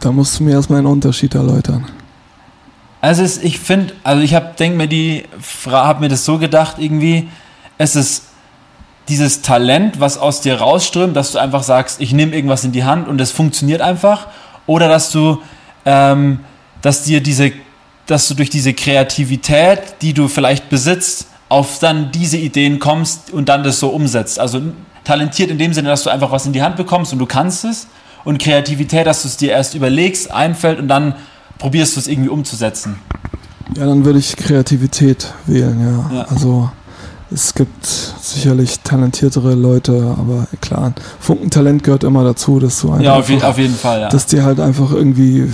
[0.00, 1.86] Da musst du mir erstmal einen Unterschied erläutern.
[3.00, 5.24] Also es, ich finde, also ich habe denk mir die
[5.66, 7.28] habe mir das so gedacht irgendwie,
[7.78, 8.24] es ist
[9.08, 12.84] dieses Talent, was aus dir rausströmt, dass du einfach sagst, ich nehme irgendwas in die
[12.84, 14.26] Hand und es funktioniert einfach,
[14.66, 15.40] oder dass du,
[15.86, 16.40] ähm,
[16.82, 17.52] dass dir diese,
[18.06, 23.48] dass du durch diese Kreativität, die du vielleicht besitzt, auf dann diese Ideen kommst und
[23.48, 24.38] dann das so umsetzt.
[24.38, 24.60] Also
[25.04, 27.64] talentiert in dem Sinne, dass du einfach was in die Hand bekommst und du kannst
[27.64, 27.86] es.
[28.24, 31.14] Und Kreativität, dass du es dir erst überlegst, einfällt und dann
[31.58, 32.98] probierst du es irgendwie umzusetzen.
[33.76, 36.16] Ja, dann würde ich Kreativität wählen, ja.
[36.18, 36.22] Ja.
[36.28, 36.70] Also
[37.30, 43.28] es gibt sicherlich talentiertere Leute, aber klar, Funkentalent gehört immer dazu, dass du Ja, auf,
[43.28, 44.08] je, einfach, auf jeden Fall, ja.
[44.08, 45.50] dass dir halt einfach irgendwie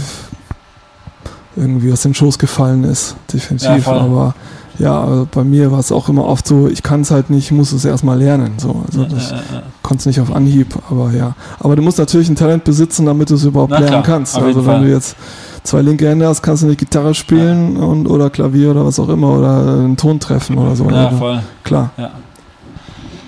[1.56, 3.84] irgendwie aus den Schoß gefallen ist, Ja, definitiv.
[3.84, 3.98] voll.
[3.98, 4.34] aber
[4.78, 7.44] ja, also bei mir war es auch immer oft so, ich kann es halt nicht,
[7.46, 8.54] ich muss es erstmal lernen.
[8.58, 8.82] So.
[8.86, 9.62] Also Ja, ich ja, ja.
[9.82, 11.34] konnte es nicht auf Anhieb, aber ja.
[11.60, 14.36] Aber du musst natürlich ein Talent besitzen, damit du es überhaupt Na lernen klar, kannst.
[14.36, 15.16] Also wenn du jetzt
[15.62, 19.08] zwei linke Hände hast, kannst du nicht Gitarre spielen und oder Klavier oder was auch
[19.08, 20.88] immer oder einen Ton treffen oder so.
[20.90, 21.40] ja, Also, voll.
[21.62, 21.90] klar.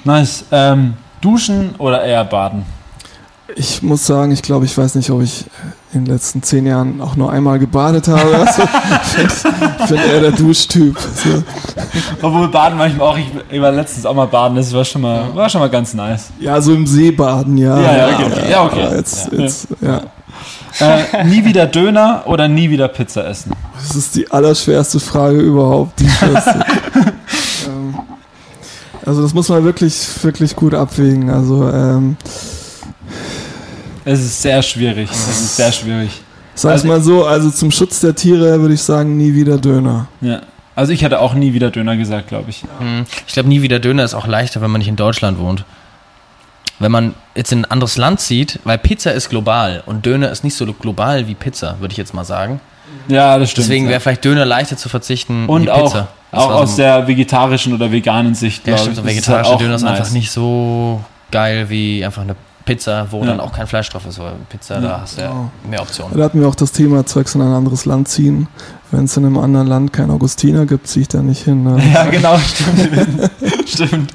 [0.05, 0.45] Nice.
[0.53, 2.65] Ähm, duschen oder eher baden?
[3.55, 5.45] Ich muss sagen, ich glaube, ich weiß nicht, ob ich
[5.93, 8.27] in den letzten zehn Jahren auch nur einmal gebadet habe.
[8.47, 8.63] Also,
[9.85, 10.99] ich bin eher der Duschtyp.
[10.99, 11.43] So.
[12.23, 15.49] Obwohl baden manchmal auch, ich, war letztens auch mal baden, das war schon mal, war
[15.49, 16.31] schon mal ganz nice.
[16.41, 17.81] Ja, so im See baden, ja.
[17.81, 18.51] Ja, ja, okay.
[18.51, 18.97] Ja, okay.
[18.97, 19.39] Jetzt, Ja.
[19.39, 20.03] Jetzt, ja.
[20.79, 23.53] Äh, nie wieder Döner oder nie wieder Pizza essen?
[23.79, 26.03] Das ist die allerschwerste Frage überhaupt.
[27.67, 27.97] Ähm,
[29.05, 31.31] also das muss man wirklich, wirklich gut abwägen.
[31.31, 32.17] Also ähm,
[34.09, 35.11] Es ist sehr schwierig.
[35.11, 36.11] Es ist sehr schwierig.
[36.55, 39.59] sag Also- ich mal so, also zum Schutz der Tiere würde ich sagen, nie wieder
[39.59, 40.07] Döner.
[40.23, 40.41] Ja.
[40.75, 42.63] Also ich hätte auch nie wieder Döner gesagt, glaube ich.
[42.79, 45.65] Hm, Ich glaube, nie wieder Döner ist auch leichter, wenn man nicht in Deutschland wohnt.
[46.79, 50.45] Wenn man jetzt in ein anderes Land zieht, weil Pizza ist global und Döner ist
[50.45, 52.61] nicht so global wie Pizza, würde ich jetzt mal sagen.
[53.09, 53.67] Ja, das stimmt.
[53.67, 53.91] Deswegen ja.
[53.93, 56.09] wäre vielleicht Döner leichter zu verzichten Und wie auch, Pizza.
[56.31, 58.97] Das auch aus so- der vegetarischen oder veganen Sicht, Ja, stimmt, ich.
[58.97, 59.99] so Das ist halt vegetarische Döner ist nice.
[60.01, 62.37] einfach nicht so geil wie einfach eine
[62.67, 63.27] Pizza, wo Ja.
[63.27, 64.19] dann auch kein Fleisch drauf ist.
[64.19, 64.81] Weil Pizza, Ja.
[64.83, 65.51] da hast du ja Genau.
[65.71, 66.19] mehr Optionen.
[66.19, 68.49] Da hatten wir auch das Thema, zwecks in ein anderes Land ziehen.
[68.91, 71.65] Wenn es in einem anderen Land kein Augustiner gibt, ziehe ich da nicht hin.
[71.65, 71.83] Ne?
[71.95, 73.31] Ja, genau, stimmt.
[73.69, 74.15] stimmt.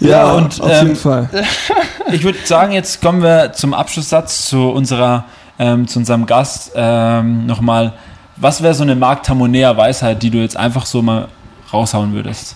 [0.00, 1.28] Ja, und, auf ähm, jeden Fall.
[2.12, 5.24] Ich würde sagen, jetzt kommen wir zum Abschlusssatz zu unserer,
[5.58, 7.94] ähm, zu unserem Gast ähm, nochmal.
[8.36, 11.26] Was wäre so eine Markt-Tamonea-Weisheit, die du jetzt einfach so mal
[11.72, 12.54] raushauen würdest?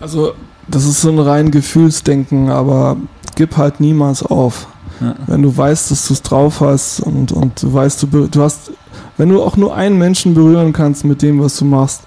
[0.00, 0.34] Also,
[0.68, 2.96] das ist so ein rein Gefühlsdenken, aber
[3.34, 4.68] gib halt niemals auf.
[5.00, 5.14] Ja.
[5.26, 8.72] Wenn du weißt, dass du es drauf hast und, und du weißt, du, du hast,
[9.16, 12.02] wenn du auch nur einen Menschen berühren kannst mit dem, was du machst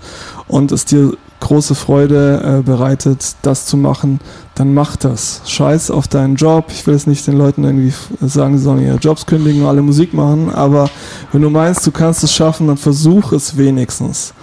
[0.47, 4.19] und es dir große Freude äh, bereitet, das zu machen,
[4.55, 5.41] dann mach das.
[5.45, 6.65] Scheiß auf deinen Job.
[6.69, 9.81] Ich will jetzt nicht den Leuten irgendwie sagen, sie sollen ihre Jobs kündigen und alle
[9.81, 10.89] Musik machen, aber
[11.31, 14.33] wenn du meinst, du kannst es schaffen, dann versuch es wenigstens.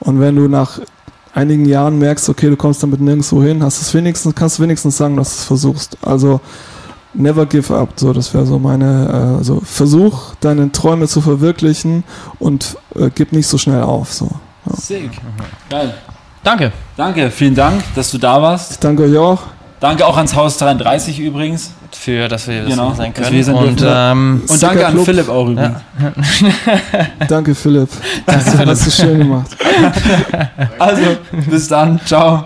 [0.00, 0.80] Und wenn du nach
[1.34, 4.96] einigen Jahren merkst, okay, du kommst damit nirgendwo hin, hast es wenigstens, kannst du wenigstens
[4.96, 5.98] sagen, dass du es versuchst.
[6.02, 6.40] Also
[7.14, 7.90] never give up.
[7.96, 12.04] So, das wäre so meine, äh, also versuch deine Träume zu verwirklichen
[12.38, 14.12] und äh, gib nicht so schnell auf.
[14.12, 14.28] So.
[14.76, 15.10] Sick.
[15.68, 15.94] Geil.
[16.42, 16.72] Danke.
[16.96, 18.72] Danke, vielen Dank, dass du da warst.
[18.72, 19.59] Ich danke euch auch.
[19.80, 21.72] Danke auch ans Haus 33 übrigens.
[21.92, 23.26] Für, dass wir das Genau, hier sein können.
[23.26, 25.04] wir und ähm, Und danke an Club.
[25.06, 25.80] Philipp auch übrigens.
[27.28, 27.88] Danke Philipp.
[28.26, 29.50] Das hast du schön gemacht.
[30.78, 31.02] Also,
[31.48, 32.00] bis dann.
[32.04, 32.44] Ciao.